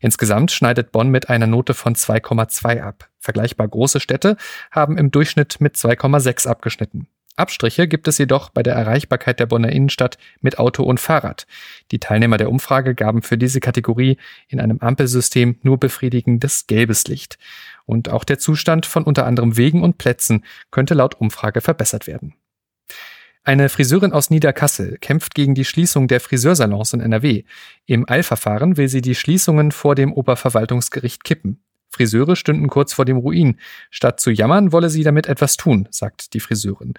Insgesamt 0.00 0.52
schneidet 0.52 0.92
Bonn 0.92 1.08
mit 1.08 1.30
einer 1.30 1.46
Note 1.46 1.72
von 1.72 1.94
2,2 1.94 2.82
ab. 2.82 3.08
Vergleichbar 3.20 3.68
große 3.68 4.00
Städte 4.00 4.36
haben 4.70 4.98
im 4.98 5.10
Durchschnitt 5.10 5.56
mit 5.58 5.76
2,6 5.76 6.46
abgeschnitten. 6.46 7.08
Abstriche 7.36 7.86
gibt 7.86 8.08
es 8.08 8.18
jedoch 8.18 8.48
bei 8.48 8.62
der 8.62 8.74
Erreichbarkeit 8.74 9.38
der 9.38 9.46
Bonner 9.46 9.70
Innenstadt 9.70 10.16
mit 10.40 10.58
Auto 10.58 10.82
und 10.82 11.00
Fahrrad. 11.00 11.46
Die 11.90 11.98
Teilnehmer 11.98 12.38
der 12.38 12.50
Umfrage 12.50 12.94
gaben 12.94 13.22
für 13.22 13.36
diese 13.36 13.60
Kategorie 13.60 14.16
in 14.48 14.58
einem 14.58 14.78
Ampelsystem 14.80 15.58
nur 15.62 15.78
befriedigendes 15.78 16.66
gelbes 16.66 17.06
Licht. 17.06 17.38
Und 17.84 18.08
auch 18.08 18.24
der 18.24 18.38
Zustand 18.38 18.86
von 18.86 19.04
unter 19.04 19.26
anderem 19.26 19.56
Wegen 19.56 19.82
und 19.82 19.98
Plätzen 19.98 20.44
könnte 20.70 20.94
laut 20.94 21.14
Umfrage 21.20 21.60
verbessert 21.60 22.06
werden. 22.06 22.34
Eine 23.44 23.68
Friseurin 23.68 24.12
aus 24.12 24.30
Niederkassel 24.30 24.98
kämpft 24.98 25.36
gegen 25.36 25.54
die 25.54 25.64
Schließung 25.64 26.08
der 26.08 26.18
Friseursalons 26.18 26.94
in 26.94 27.00
NRW. 27.00 27.44
Im 27.84 28.08
Eilverfahren 28.08 28.76
will 28.76 28.88
sie 28.88 29.02
die 29.02 29.14
Schließungen 29.14 29.70
vor 29.70 29.94
dem 29.94 30.12
Oberverwaltungsgericht 30.12 31.22
kippen. 31.22 31.62
Friseure 31.96 32.36
stünden 32.36 32.68
kurz 32.68 32.92
vor 32.92 33.06
dem 33.06 33.16
Ruin. 33.16 33.58
Statt 33.90 34.20
zu 34.20 34.30
jammern, 34.30 34.70
wolle 34.70 34.90
sie 34.90 35.02
damit 35.02 35.26
etwas 35.26 35.56
tun, 35.56 35.88
sagt 35.90 36.34
die 36.34 36.40
Friseurin. 36.40 36.92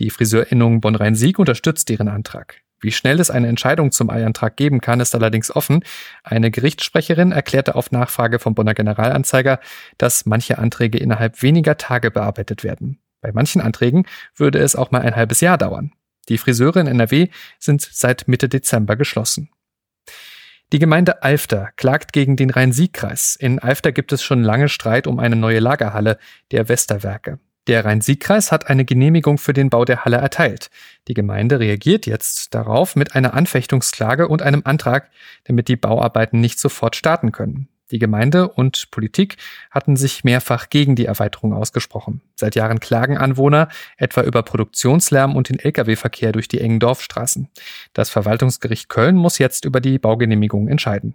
Die 0.00 0.10
Friseurinnung 0.10 0.80
Bonn-Rhein-Sieg 0.80 1.38
unterstützt 1.38 1.88
deren 1.88 2.08
Antrag. 2.08 2.56
Wie 2.80 2.90
schnell 2.90 3.20
es 3.20 3.30
eine 3.30 3.46
Entscheidung 3.46 3.92
zum 3.92 4.10
Eilantrag 4.10 4.56
geben 4.56 4.80
kann, 4.80 4.98
ist 4.98 5.14
allerdings 5.14 5.54
offen. 5.54 5.84
Eine 6.24 6.50
Gerichtssprecherin 6.50 7.30
erklärte 7.30 7.76
auf 7.76 7.92
Nachfrage 7.92 8.40
vom 8.40 8.54
Bonner 8.56 8.74
Generalanzeiger, 8.74 9.60
dass 9.98 10.26
manche 10.26 10.58
Anträge 10.58 10.98
innerhalb 10.98 11.42
weniger 11.42 11.76
Tage 11.76 12.10
bearbeitet 12.10 12.64
werden. 12.64 12.98
Bei 13.20 13.30
manchen 13.32 13.60
Anträgen 13.60 14.06
würde 14.34 14.58
es 14.58 14.74
auch 14.74 14.90
mal 14.90 15.02
ein 15.02 15.14
halbes 15.14 15.40
Jahr 15.40 15.58
dauern. 15.58 15.92
Die 16.28 16.38
Friseure 16.38 16.80
in 16.80 16.86
NRW 16.88 17.28
sind 17.58 17.82
seit 17.82 18.26
Mitte 18.26 18.48
Dezember 18.48 18.96
geschlossen. 18.96 19.50
Die 20.72 20.78
Gemeinde 20.78 21.24
Alfter 21.24 21.70
klagt 21.74 22.12
gegen 22.12 22.36
den 22.36 22.50
Rhein-Sieg-Kreis. 22.50 23.34
In 23.34 23.58
Alfter 23.58 23.90
gibt 23.90 24.12
es 24.12 24.22
schon 24.22 24.44
lange 24.44 24.68
Streit 24.68 25.08
um 25.08 25.18
eine 25.18 25.34
neue 25.34 25.58
Lagerhalle 25.58 26.16
der 26.52 26.68
Westerwerke. 26.68 27.40
Der 27.66 27.84
Rhein-Sieg-Kreis 27.84 28.52
hat 28.52 28.68
eine 28.68 28.84
Genehmigung 28.84 29.38
für 29.38 29.52
den 29.52 29.68
Bau 29.68 29.84
der 29.84 30.04
Halle 30.04 30.18
erteilt. 30.18 30.70
Die 31.08 31.14
Gemeinde 31.14 31.58
reagiert 31.58 32.06
jetzt 32.06 32.54
darauf 32.54 32.94
mit 32.94 33.16
einer 33.16 33.34
Anfechtungsklage 33.34 34.28
und 34.28 34.42
einem 34.42 34.62
Antrag, 34.64 35.10
damit 35.42 35.66
die 35.66 35.76
Bauarbeiten 35.76 36.40
nicht 36.40 36.60
sofort 36.60 36.94
starten 36.94 37.32
können. 37.32 37.68
Die 37.90 37.98
Gemeinde 37.98 38.48
und 38.48 38.90
Politik 38.90 39.36
hatten 39.70 39.96
sich 39.96 40.24
mehrfach 40.24 40.68
gegen 40.68 40.96
die 40.96 41.06
Erweiterung 41.06 41.52
ausgesprochen. 41.52 42.20
Seit 42.36 42.54
Jahren 42.54 42.80
klagen 42.80 43.18
Anwohner 43.18 43.68
etwa 43.96 44.22
über 44.22 44.42
Produktionslärm 44.42 45.36
und 45.36 45.48
den 45.48 45.58
Lkw-Verkehr 45.58 46.32
durch 46.32 46.48
die 46.48 46.60
engen 46.60 46.80
Dorfstraßen. 46.80 47.48
Das 47.92 48.10
Verwaltungsgericht 48.10 48.88
Köln 48.88 49.16
muss 49.16 49.38
jetzt 49.38 49.64
über 49.64 49.80
die 49.80 49.98
Baugenehmigung 49.98 50.68
entscheiden. 50.68 51.14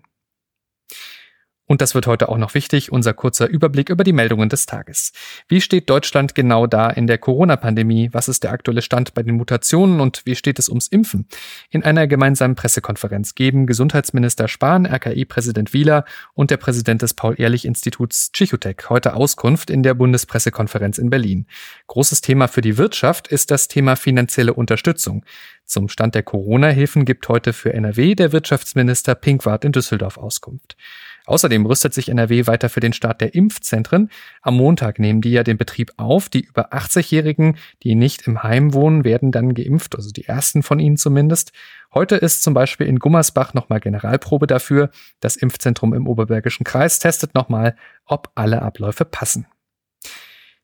Und 1.67 1.81
das 1.81 1.95
wird 1.95 2.05
heute 2.05 2.29
auch 2.29 2.37
noch 2.37 2.53
wichtig, 2.53 2.91
unser 2.91 3.13
kurzer 3.13 3.47
Überblick 3.47 3.89
über 3.89 4.03
die 4.03 4.13
Meldungen 4.13 4.49
des 4.49 4.67
Tages. 4.67 5.13
Wie 5.47 5.61
steht 5.61 5.89
Deutschland 5.89 6.35
genau 6.35 6.67
da 6.67 6.89
in 6.91 7.07
der 7.07 7.17
Corona-Pandemie? 7.17 8.09
Was 8.11 8.27
ist 8.27 8.43
der 8.43 8.51
aktuelle 8.51 8.83
Stand 8.83 9.15
bei 9.15 9.23
den 9.23 9.35
Mutationen 9.35 9.99
und 9.99 10.21
wie 10.25 10.35
steht 10.35 10.59
es 10.59 10.69
ums 10.69 10.87
Impfen? 10.87 11.27
In 11.71 11.83
einer 11.83 12.05
gemeinsamen 12.05 12.55
Pressekonferenz 12.55 13.33
geben 13.33 13.65
Gesundheitsminister 13.65 14.47
Spahn, 14.47 14.85
RKI-Präsident 14.85 15.73
Wieler 15.73 16.05
und 16.35 16.51
der 16.51 16.57
Präsident 16.57 17.01
des 17.01 17.15
Paul-Ehrlich-Instituts 17.15 18.29
Psychotech 18.31 18.89
heute 18.89 19.15
Auskunft 19.15 19.71
in 19.71 19.81
der 19.81 19.95
Bundespressekonferenz 19.95 20.99
in 20.99 21.09
Berlin. 21.09 21.47
Großes 21.87 22.21
Thema 22.21 22.47
für 22.47 22.61
die 22.61 22.77
Wirtschaft 22.77 23.27
ist 23.27 23.49
das 23.49 23.67
Thema 23.67 23.95
finanzielle 23.95 24.53
Unterstützung. 24.53 25.25
Zum 25.65 25.89
Stand 25.89 26.13
der 26.13 26.21
Corona-Hilfen 26.21 27.05
gibt 27.05 27.27
heute 27.27 27.51
für 27.51 27.73
NRW 27.73 28.13
der 28.13 28.31
Wirtschaftsminister 28.31 29.15
Pinkwart 29.15 29.65
in 29.65 29.71
Düsseldorf 29.71 30.19
Auskunft. 30.19 30.77
Außerdem 31.25 31.65
rüstet 31.65 31.93
sich 31.93 32.09
NRW 32.09 32.47
weiter 32.47 32.69
für 32.69 32.79
den 32.79 32.93
Start 32.93 33.21
der 33.21 33.33
Impfzentren. 33.33 34.09
Am 34.41 34.55
Montag 34.55 34.99
nehmen 34.99 35.21
die 35.21 35.31
ja 35.31 35.43
den 35.43 35.57
Betrieb 35.57 35.91
auf. 35.97 36.29
Die 36.29 36.41
über 36.41 36.73
80-Jährigen, 36.73 37.57
die 37.83 37.95
nicht 37.95 38.27
im 38.27 38.43
Heim 38.43 38.73
wohnen, 38.73 39.03
werden 39.03 39.31
dann 39.31 39.53
geimpft, 39.53 39.95
also 39.95 40.11
die 40.11 40.25
ersten 40.25 40.63
von 40.63 40.79
ihnen 40.79 40.97
zumindest. 40.97 41.51
Heute 41.93 42.15
ist 42.15 42.43
zum 42.43 42.53
Beispiel 42.53 42.87
in 42.87 42.99
Gummersbach 42.99 43.53
nochmal 43.53 43.79
Generalprobe 43.79 44.47
dafür. 44.47 44.91
Das 45.19 45.35
Impfzentrum 45.35 45.93
im 45.93 46.07
Oberbergischen 46.07 46.63
Kreis 46.63 46.99
testet 46.99 47.33
nochmal, 47.33 47.75
ob 48.05 48.31
alle 48.35 48.61
Abläufe 48.61 49.05
passen. 49.05 49.47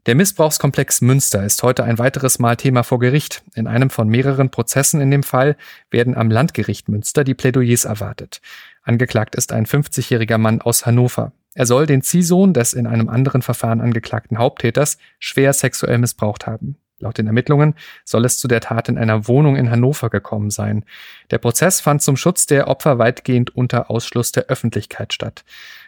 Der 0.07 0.15
Missbrauchskomplex 0.15 1.01
Münster 1.01 1.43
ist 1.43 1.61
heute 1.61 1.83
ein 1.83 1.99
weiteres 1.99 2.39
Mal 2.39 2.55
Thema 2.55 2.81
vor 2.81 2.97
Gericht. 2.97 3.43
In 3.53 3.67
einem 3.67 3.91
von 3.91 4.09
mehreren 4.09 4.49
Prozessen 4.49 4.99
in 4.99 5.11
dem 5.11 5.21
Fall 5.21 5.55
werden 5.91 6.17
am 6.17 6.31
Landgericht 6.31 6.89
Münster 6.89 7.23
die 7.23 7.35
Plädoyers 7.35 7.85
erwartet. 7.85 8.41
Angeklagt 8.83 9.35
ist 9.35 9.51
ein 9.51 9.65
50-jähriger 9.65 10.37
Mann 10.37 10.61
aus 10.61 10.85
Hannover. 10.85 11.33
Er 11.53 11.65
soll 11.65 11.85
den 11.85 12.01
Ziehsohn 12.01 12.53
des 12.53 12.73
in 12.73 12.87
einem 12.87 13.09
anderen 13.09 13.41
Verfahren 13.41 13.81
angeklagten 13.81 14.37
Haupttäters 14.37 14.97
schwer 15.19 15.53
sexuell 15.53 15.97
missbraucht 15.97 16.47
haben. 16.47 16.77
Laut 17.01 17.17
den 17.17 17.27
Ermittlungen 17.27 17.75
soll 18.05 18.25
es 18.25 18.39
zu 18.39 18.47
der 18.47 18.61
Tat 18.61 18.87
in 18.87 18.97
einer 18.97 19.27
Wohnung 19.27 19.55
in 19.55 19.69
Hannover 19.69 20.09
gekommen 20.09 20.51
sein. 20.51 20.85
Der 21.31 21.39
Prozess 21.39 21.81
fand 21.81 22.01
zum 22.01 22.15
Schutz 22.15 22.45
der 22.45 22.67
Opfer 22.67 22.99
weitgehend 22.99 23.55
unter 23.55 23.89
Ausschluss 23.89 24.31
der 24.31 24.45
Öffentlichkeit 24.45 25.11
statt. 25.11 25.43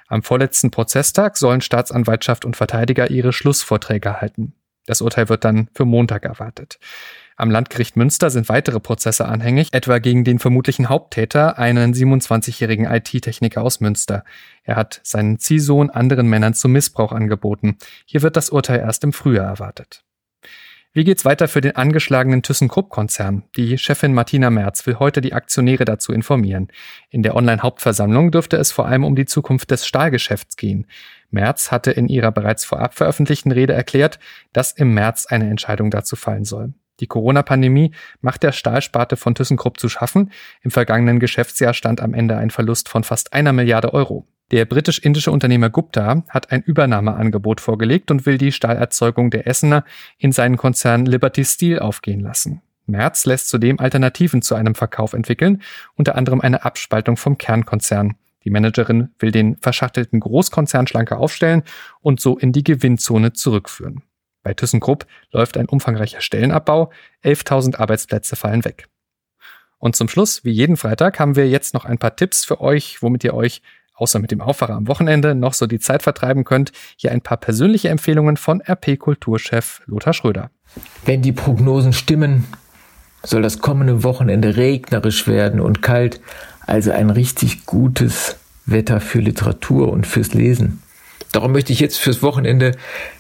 Am 0.08 0.24
vorletzten 0.24 0.72
Prozesstag 0.72 1.38
sollen 1.38 1.62
Staatsanwaltschaft 1.62 2.46
und 2.46 2.56
Verteidiger 2.56 3.10
ihre 3.12 3.32
Schlussvorträge 3.32 4.22
halten. 4.22 4.54
Das 4.86 5.02
Urteil 5.02 5.30
wird 5.30 5.46
dann 5.46 5.70
für 5.74 5.86
Montag 5.86 6.26
erwartet. 6.26 6.80
Am 7.44 7.52
Landgericht 7.52 7.98
Münster 7.98 8.30
sind 8.30 8.48
weitere 8.48 8.80
Prozesse 8.80 9.26
anhängig, 9.26 9.68
etwa 9.74 10.00
gegen 10.00 10.24
den 10.24 10.40
vermutlichen 10.40 10.88
Haupttäter, 10.88 11.60
einen 11.60 11.94
27-jährigen 11.94 12.86
IT-Techniker 12.86 13.64
aus 13.64 13.82
Münster. 13.82 14.24
Er 14.64 14.78
hat 14.78 15.02
seinen 15.04 15.40
Ziehsohn 15.40 15.90
anderen 15.90 16.30
Männern 16.30 16.54
zum 16.54 16.72
Missbrauch 16.72 17.12
angeboten. 17.12 17.76
Hier 18.06 18.22
wird 18.22 18.38
das 18.38 18.50
Urteil 18.50 18.80
erst 18.80 19.04
im 19.04 19.12
Frühjahr 19.12 19.46
erwartet. 19.46 20.06
Wie 20.94 21.04
geht's 21.04 21.26
weiter 21.26 21.50
für 21.50 21.60
den 21.60 21.76
angeschlagenen 21.76 22.44
ThyssenKrupp-Konzern? 22.44 23.44
Die 23.58 23.78
Chefin 23.78 24.14
Martina 24.14 24.50
Merz 24.50 24.88
will 24.88 25.00
heute 25.00 25.20
die 25.20 25.34
Aktionäre 25.34 25.84
dazu 25.84 26.14
informieren. 26.14 26.70
In 27.10 27.24
der 27.24 27.36
Online-Hauptversammlung 27.36 28.32
dürfte 28.32 28.56
es 28.56 28.72
vor 28.72 28.86
allem 28.86 29.04
um 29.04 29.18
die 29.18 29.26
Zukunft 29.26 29.70
des 29.70 29.86
Stahlgeschäfts 29.86 30.56
gehen. 30.56 30.88
Merz 31.30 31.74
hatte 31.74 31.92
in 31.92 32.08
ihrer 32.08 32.32
bereits 32.32 32.64
vorab 32.64 32.94
veröffentlichten 32.94 33.52
Rede 33.52 33.74
erklärt, 33.74 34.18
dass 34.54 34.72
im 34.72 34.94
März 34.94 35.26
eine 35.26 35.50
Entscheidung 35.50 35.92
dazu 35.92 36.16
fallen 36.16 36.46
soll. 36.46 36.74
Die 37.04 37.08
Corona-Pandemie 37.08 37.92
macht 38.22 38.44
der 38.44 38.54
Stahlsparte 38.54 39.18
von 39.18 39.36
ThyssenKrupp 39.36 39.78
zu 39.78 39.90
schaffen. 39.90 40.32
Im 40.62 40.72
vergangenen 40.72 41.20
Geschäftsjahr 41.20 41.74
stand 41.74 42.00
am 42.00 42.14
Ende 42.14 42.38
ein 42.38 42.50
Verlust 42.50 42.88
von 42.88 43.04
fast 43.04 43.34
einer 43.34 43.52
Milliarde 43.52 43.94
Euro. 43.94 44.26
Der 44.52 44.64
britisch-indische 44.64 45.30
Unternehmer 45.30 45.70
Gupta 45.70 46.24
hat 46.30 46.54
ein 46.54 46.62
Übernahmeangebot 46.62 47.60
vorgelegt 47.60 48.10
und 48.10 48.26
will 48.26 48.38
die 48.38 48.54
Stahlerzeugung 48.54 49.32
der 49.32 49.48
Essener 49.48 49.84
in 50.18 50.32
seinen 50.32 50.56
Konzern 50.56 51.06
Liberty 51.06 51.44
Steel 51.44 51.80
aufgehen 51.80 52.22
lassen. 52.22 52.62
Merz 52.86 53.26
lässt 53.26 53.50
zudem 53.50 53.82
Alternativen 53.82 54.42
zu 54.42 54.56
einem 54.56 54.74
Verkauf 54.74 55.12
entwickeln, 55.12 55.62
unter 55.96 56.16
anderem 56.16 56.40
eine 56.40 56.64
Abspaltung 56.64 57.18
vom 57.18 57.38
Kernkonzern. 57.38 58.14
Die 58.46 58.50
Managerin 58.50 59.10
will 59.20 59.32
den 59.32 59.58
verschachtelten 59.58 60.22
Großkonzern 60.22 60.88
schlanker 60.88 61.18
aufstellen 61.18 61.64
und 62.00 62.22
so 62.22 62.38
in 62.38 62.54
die 62.54 62.64
Gewinnzone 62.64 63.34
zurückführen. 63.34 64.04
Bei 64.44 64.54
ThyssenKrupp 64.54 65.06
läuft 65.32 65.58
ein 65.58 65.68
umfangreicher 65.68 66.22
Stellenabbau, 66.22 66.92
11.000 67.24 67.78
Arbeitsplätze 67.78 68.36
fallen 68.36 68.66
weg. 68.66 68.88
Und 69.78 69.96
zum 69.96 70.08
Schluss, 70.08 70.46
wie 70.46 70.52
jeden 70.52 70.78
Freitag, 70.78 71.20
haben 71.20 71.36
wir 71.36 71.50
jetzt 71.50 71.74
noch 71.74 71.86
ein 71.86 71.98
paar 71.98 72.16
Tipps 72.16 72.46
für 72.46 72.62
euch, 72.62 73.02
womit 73.02 73.24
ihr 73.24 73.34
euch 73.34 73.62
außer 73.96 74.20
mit 74.20 74.32
dem 74.32 74.42
Aufwacher 74.42 74.74
am 74.74 74.88
Wochenende 74.88 75.36
noch 75.36 75.54
so 75.54 75.68
die 75.68 75.80
Zeit 75.80 76.04
vertreiben 76.04 76.44
könnt, 76.44 76.72
hier 76.98 77.12
ein 77.12 77.22
paar 77.22 77.38
persönliche 77.38 77.90
Empfehlungen 77.90 78.38
von 78.38 78.62
RP-Kulturchef 78.62 79.82
Lothar 79.86 80.14
Schröder. 80.14 80.52
Wenn 81.06 81.22
die 81.22 81.32
Prognosen 81.32 81.94
stimmen, 81.94 82.46
soll 83.24 83.42
das 83.42 83.60
kommende 83.60 84.04
Wochenende 84.04 84.58
regnerisch 84.58 85.28
werden 85.28 85.60
und 85.60 85.82
kalt, 85.82 86.22
also 86.66 86.92
ein 86.92 87.10
richtig 87.10 87.66
gutes 87.66 88.38
Wetter 88.66 89.00
für 89.00 89.20
Literatur 89.20 89.92
und 89.92 90.08
fürs 90.08 90.34
Lesen. 90.34 90.82
Darum 91.34 91.52
möchte 91.52 91.74
ich 91.74 91.80
jetzt 91.80 91.98
fürs 91.98 92.22
Wochenende 92.22 92.72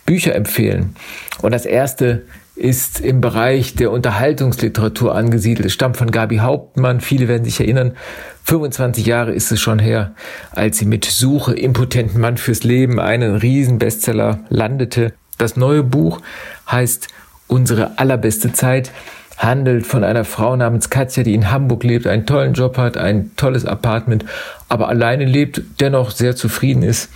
Bücher 0.05 0.36
empfehlen. 0.36 0.96
Und 1.41 1.51
das 1.51 1.65
erste 1.65 2.22
ist 2.55 3.00
im 3.00 3.20
Bereich 3.20 3.74
der 3.75 3.91
Unterhaltungsliteratur 3.91 5.15
angesiedelt. 5.15 5.65
Es 5.65 5.74
stammt 5.74 5.98
von 5.98 6.12
Gabi 6.12 6.38
Hauptmann. 6.38 7.01
Viele 7.01 7.27
werden 7.27 7.43
sich 7.43 7.60
erinnern. 7.60 7.93
25 8.43 9.08
Jahre 9.08 9.32
ist 9.34 9.51
es 9.51 9.60
schon 9.60 9.79
her, 9.79 10.13
als 10.51 10.77
sie 10.77 10.86
mit 10.86 11.05
Suche 11.05 11.55
impotenten 11.55 12.22
Mann 12.22 12.38
fürs 12.38 12.63
Leben 12.63 13.00
einen 13.00 13.36
Riesenbestseller 13.36 14.41
landete. 14.49 15.13
Das 15.39 15.58
neue 15.58 15.84
Buch 15.84 16.21
heißt 16.71 17.08
Unsere 17.47 17.99
allerbeste 17.99 18.54
Zeit, 18.54 18.91
handelt 19.38 19.86
von 19.86 20.04
einer 20.04 20.23
Frau 20.23 20.56
namens 20.56 20.89
Katja, 20.89 21.23
die 21.23 21.36
in 21.36 21.52
Hamburg 21.52 21.84
lebt, 21.84 22.08
einen 22.08 22.26
tollen 22.26 22.54
Job 22.54 22.78
hat, 22.78 22.97
ein 22.97 23.32
tolles 23.36 23.65
Apartment, 23.65 24.26
aber 24.69 24.88
alleine 24.88 25.26
lebt, 25.26 25.62
dennoch 25.80 26.12
sehr 26.12 26.36
zufrieden 26.36 26.84
ist 26.84 27.10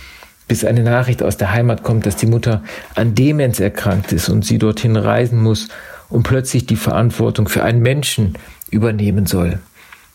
bis 0.48 0.64
eine 0.64 0.82
Nachricht 0.82 1.22
aus 1.22 1.36
der 1.36 1.52
Heimat 1.52 1.82
kommt, 1.82 2.06
dass 2.06 2.16
die 2.16 2.26
Mutter 2.26 2.62
an 2.94 3.14
Demenz 3.14 3.60
erkrankt 3.60 4.12
ist 4.12 4.28
und 4.30 4.44
sie 4.44 4.58
dorthin 4.58 4.96
reisen 4.96 5.40
muss 5.40 5.68
und 6.08 6.22
plötzlich 6.22 6.66
die 6.66 6.76
Verantwortung 6.76 7.48
für 7.48 7.62
einen 7.62 7.80
Menschen 7.80 8.34
übernehmen 8.70 9.26
soll. 9.26 9.60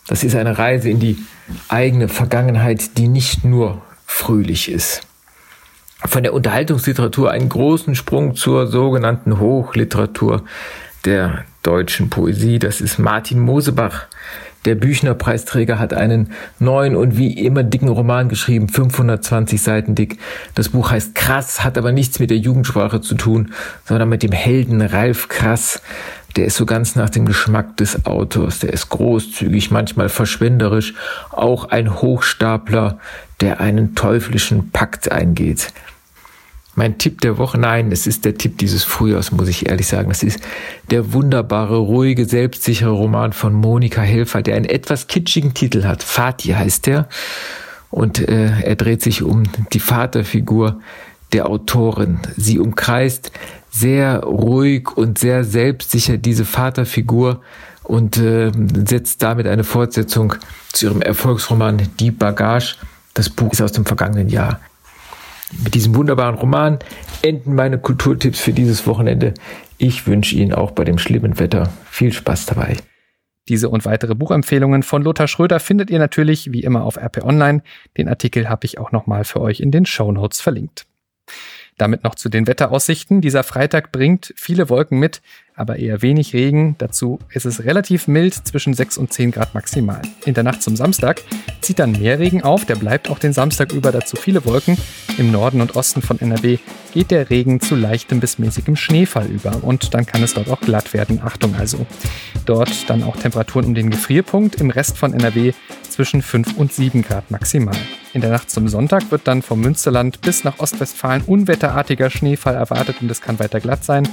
Das 0.07 0.23
ist 0.23 0.35
eine 0.35 0.57
Reise 0.57 0.89
in 0.89 0.99
die 0.99 1.17
eigene 1.69 2.09
Vergangenheit, 2.09 2.97
die 2.97 3.07
nicht 3.07 3.45
nur 3.45 3.81
fröhlich 4.05 4.69
ist. 4.69 5.01
Von 6.05 6.23
der 6.23 6.33
Unterhaltungsliteratur 6.33 7.31
einen 7.31 7.47
großen 7.47 7.95
Sprung 7.95 8.35
zur 8.35 8.67
sogenannten 8.67 9.39
Hochliteratur 9.39 10.43
der 11.05 11.45
deutschen 11.63 12.09
Poesie. 12.09 12.59
Das 12.59 12.81
ist 12.81 12.99
Martin 12.99 13.39
Mosebach, 13.39 14.07
der 14.65 14.75
Büchner-Preisträger 14.75 15.77
hat 15.77 15.93
einen 15.93 16.31
neuen 16.57 16.95
und 16.95 17.17
wie 17.17 17.33
immer 17.33 17.63
dicken 17.63 17.89
Roman 17.89 18.29
geschrieben, 18.29 18.69
520 18.69 19.61
Seiten 19.61 19.93
dick. 19.93 20.19
Das 20.55 20.69
Buch 20.69 20.91
heißt 20.91 21.15
Krass, 21.15 21.63
hat 21.63 21.77
aber 21.77 21.91
nichts 21.91 22.19
mit 22.19 22.29
der 22.29 22.37
Jugendsprache 22.37 23.01
zu 23.01 23.15
tun, 23.15 23.51
sondern 23.83 24.07
mit 24.07 24.23
dem 24.23 24.31
Helden 24.31 24.81
Ralf 24.81 25.27
Krass. 25.27 25.81
Der 26.37 26.45
ist 26.45 26.55
so 26.55 26.65
ganz 26.65 26.95
nach 26.95 27.09
dem 27.09 27.25
Geschmack 27.25 27.77
des 27.77 28.05
Autors. 28.05 28.59
Der 28.59 28.71
ist 28.71 28.89
großzügig, 28.89 29.69
manchmal 29.69 30.09
verschwenderisch, 30.09 30.93
auch 31.29 31.65
ein 31.65 32.01
Hochstapler, 32.01 32.99
der 33.41 33.59
einen 33.59 33.95
teuflischen 33.95 34.71
Pakt 34.71 35.11
eingeht. 35.11 35.73
Mein 36.75 36.97
Tipp 36.97 37.21
der 37.21 37.37
Woche, 37.37 37.59
nein, 37.59 37.91
es 37.91 38.07
ist 38.07 38.25
der 38.25 38.35
Tipp 38.35 38.57
dieses 38.57 38.83
Frühjahrs, 38.83 39.31
muss 39.31 39.47
ich 39.47 39.69
ehrlich 39.69 39.87
sagen. 39.87 40.09
Das 40.09 40.23
ist 40.23 40.39
der 40.89 41.13
wunderbare, 41.13 41.77
ruhige, 41.77 42.25
selbstsichere 42.25 42.89
Roman 42.89 43.31
von 43.31 43.53
Monika 43.53 44.01
Helfer, 44.01 44.41
der 44.41 44.55
einen 44.55 44.65
etwas 44.65 45.07
kitschigen 45.07 45.53
Titel 45.53 45.83
hat. 45.83 46.01
Fatih 46.01 46.55
heißt 46.55 46.87
er. 46.87 47.07
Und 47.91 48.27
äh, 48.27 48.61
er 48.61 48.75
dreht 48.75 49.03
sich 49.03 49.21
um 49.21 49.43
die 49.71 49.79
Vaterfigur 49.79 50.79
der 51.31 51.47
Autorin. 51.47 52.19
Sie 52.37 52.57
umkreist 52.57 53.31
sehr 53.69 54.23
ruhig 54.23 54.89
und 54.95 55.19
sehr 55.19 55.43
selbstsicher 55.43 56.17
diese 56.17 56.45
Vaterfigur 56.45 57.41
und 57.83 58.17
äh, 58.17 58.51
setzt 58.85 59.21
damit 59.21 59.45
eine 59.45 59.63
Fortsetzung 59.63 60.35
zu 60.71 60.87
ihrem 60.87 61.01
Erfolgsroman 61.03 61.81
Die 61.99 62.11
Bagage. 62.11 62.77
Das 63.13 63.29
Buch 63.29 63.51
ist 63.51 63.61
aus 63.61 63.73
dem 63.73 63.85
vergangenen 63.85 64.29
Jahr. 64.29 64.59
Mit 65.61 65.73
diesem 65.73 65.95
wunderbaren 65.95 66.35
Roman 66.35 66.79
enden 67.21 67.55
meine 67.55 67.77
Kulturtipps 67.77 68.39
für 68.39 68.53
dieses 68.53 68.87
Wochenende. 68.87 69.33
Ich 69.77 70.07
wünsche 70.07 70.35
Ihnen 70.35 70.53
auch 70.53 70.71
bei 70.71 70.83
dem 70.83 70.97
schlimmen 70.97 71.39
Wetter 71.39 71.71
viel 71.89 72.13
Spaß 72.13 72.45
dabei. 72.45 72.77
Diese 73.49 73.67
und 73.69 73.83
weitere 73.83 74.15
Buchempfehlungen 74.15 74.83
von 74.83 75.03
Lothar 75.03 75.27
Schröder 75.27 75.59
findet 75.59 75.89
ihr 75.89 75.99
natürlich 75.99 76.53
wie 76.53 76.63
immer 76.63 76.83
auf 76.83 76.97
RP 76.97 77.23
Online. 77.23 77.61
Den 77.97 78.07
Artikel 78.07 78.47
habe 78.47 78.65
ich 78.65 78.77
auch 78.77 78.91
nochmal 78.91 79.25
für 79.25 79.41
euch 79.41 79.59
in 79.59 79.71
den 79.71 79.85
Show 79.85 80.11
Notes 80.11 80.39
verlinkt. 80.39 80.85
Damit 81.77 82.03
noch 82.03 82.15
zu 82.15 82.29
den 82.29 82.47
Wetteraussichten. 82.47 83.19
Dieser 83.19 83.43
Freitag 83.43 83.91
bringt 83.91 84.33
viele 84.37 84.69
Wolken 84.69 84.99
mit, 84.99 85.21
aber 85.55 85.77
eher 85.77 86.01
wenig 86.01 86.33
Regen. 86.33 86.75
Dazu 86.77 87.19
ist 87.31 87.45
es 87.45 87.63
relativ 87.63 88.07
mild, 88.07 88.33
zwischen 88.33 88.73
6 88.73 88.97
und 88.97 89.13
10 89.13 89.31
Grad 89.31 89.53
maximal. 89.53 90.01
In 90.25 90.33
der 90.33 90.43
Nacht 90.43 90.61
zum 90.61 90.75
Samstag 90.75 91.21
zieht 91.61 91.79
dann 91.79 91.93
mehr 91.93 92.19
Regen 92.19 92.43
auf, 92.43 92.65
der 92.65 92.75
bleibt 92.75 93.09
auch 93.09 93.19
den 93.19 93.33
Samstag 93.33 93.71
über, 93.71 93.91
dazu 93.91 94.15
viele 94.15 94.45
Wolken. 94.45 94.77
Im 95.17 95.31
Norden 95.31 95.61
und 95.61 95.75
Osten 95.75 96.01
von 96.01 96.19
NRW 96.19 96.57
geht 96.93 97.11
der 97.11 97.29
Regen 97.29 97.59
zu 97.59 97.75
leichtem 97.75 98.19
bis 98.19 98.39
mäßigem 98.39 98.75
Schneefall 98.75 99.27
über 99.27 99.63
und 99.63 99.93
dann 99.93 100.05
kann 100.05 100.23
es 100.23 100.33
dort 100.33 100.49
auch 100.49 100.61
glatt 100.61 100.93
werden. 100.93 101.21
Achtung 101.23 101.55
also. 101.55 101.85
Dort 102.45 102.89
dann 102.89 103.03
auch 103.03 103.15
Temperaturen 103.15 103.65
um 103.65 103.75
den 103.75 103.89
Gefrierpunkt, 103.89 104.59
im 104.59 104.69
Rest 104.69 104.97
von 104.97 105.13
NRW 105.13 105.53
zwischen 105.87 106.21
5 106.21 106.57
und 106.57 106.73
7 106.73 107.03
Grad 107.03 107.29
maximal. 107.29 107.77
In 108.13 108.21
der 108.21 108.31
Nacht 108.31 108.49
zum 108.49 108.67
Sonntag 108.67 109.11
wird 109.11 109.27
dann 109.27 109.41
vom 109.41 109.61
Münsterland 109.61 110.21
bis 110.21 110.43
nach 110.43 110.59
Ostwestfalen 110.59 111.23
unwetterartiger 111.23 112.09
Schneefall 112.09 112.55
erwartet 112.55 112.97
und 113.01 113.09
es 113.09 113.21
kann 113.21 113.39
weiter 113.39 113.59
glatt 113.59 113.83
sein. 113.83 114.07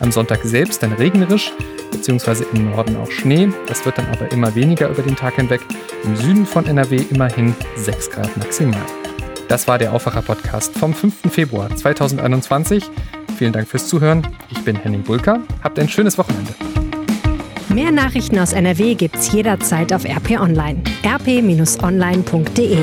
Am 0.00 0.12
Sonntag 0.12 0.40
selbst 0.44 0.82
dann 0.82 0.92
regnerisch, 0.92 1.52
beziehungsweise 1.90 2.46
im 2.52 2.70
Norden 2.70 2.96
auch 2.96 3.10
Schnee. 3.10 3.48
Das 3.66 3.84
wird 3.84 3.98
dann 3.98 4.06
aber 4.12 4.30
immer 4.32 4.54
weniger 4.54 4.88
über 4.88 5.02
den 5.02 5.16
Tag 5.16 5.34
hinweg. 5.34 5.60
Im 6.04 6.16
Süden 6.16 6.46
von 6.46 6.66
NRW 6.66 7.04
immerhin 7.10 7.54
6 7.76 8.10
Grad 8.10 8.36
maximal. 8.36 8.80
Das 9.48 9.66
war 9.66 9.78
der 9.78 9.92
Aufwacher-Podcast 9.92 10.76
vom 10.76 10.92
5. 10.92 11.32
Februar 11.32 11.74
2021. 11.74 12.84
Vielen 13.38 13.52
Dank 13.52 13.68
fürs 13.68 13.88
Zuhören. 13.88 14.26
Ich 14.50 14.62
bin 14.62 14.76
Henning 14.76 15.02
Bulka. 15.02 15.40
Habt 15.62 15.78
ein 15.78 15.88
schönes 15.88 16.18
Wochenende. 16.18 16.52
Mehr 17.68 17.92
Nachrichten 17.92 18.38
aus 18.38 18.52
NRW 18.52 18.94
gibt's 18.94 19.32
jederzeit 19.32 19.92
auf 19.92 20.04
RP 20.04 20.40
Online. 20.40 20.82
rp-online.de 21.04 22.78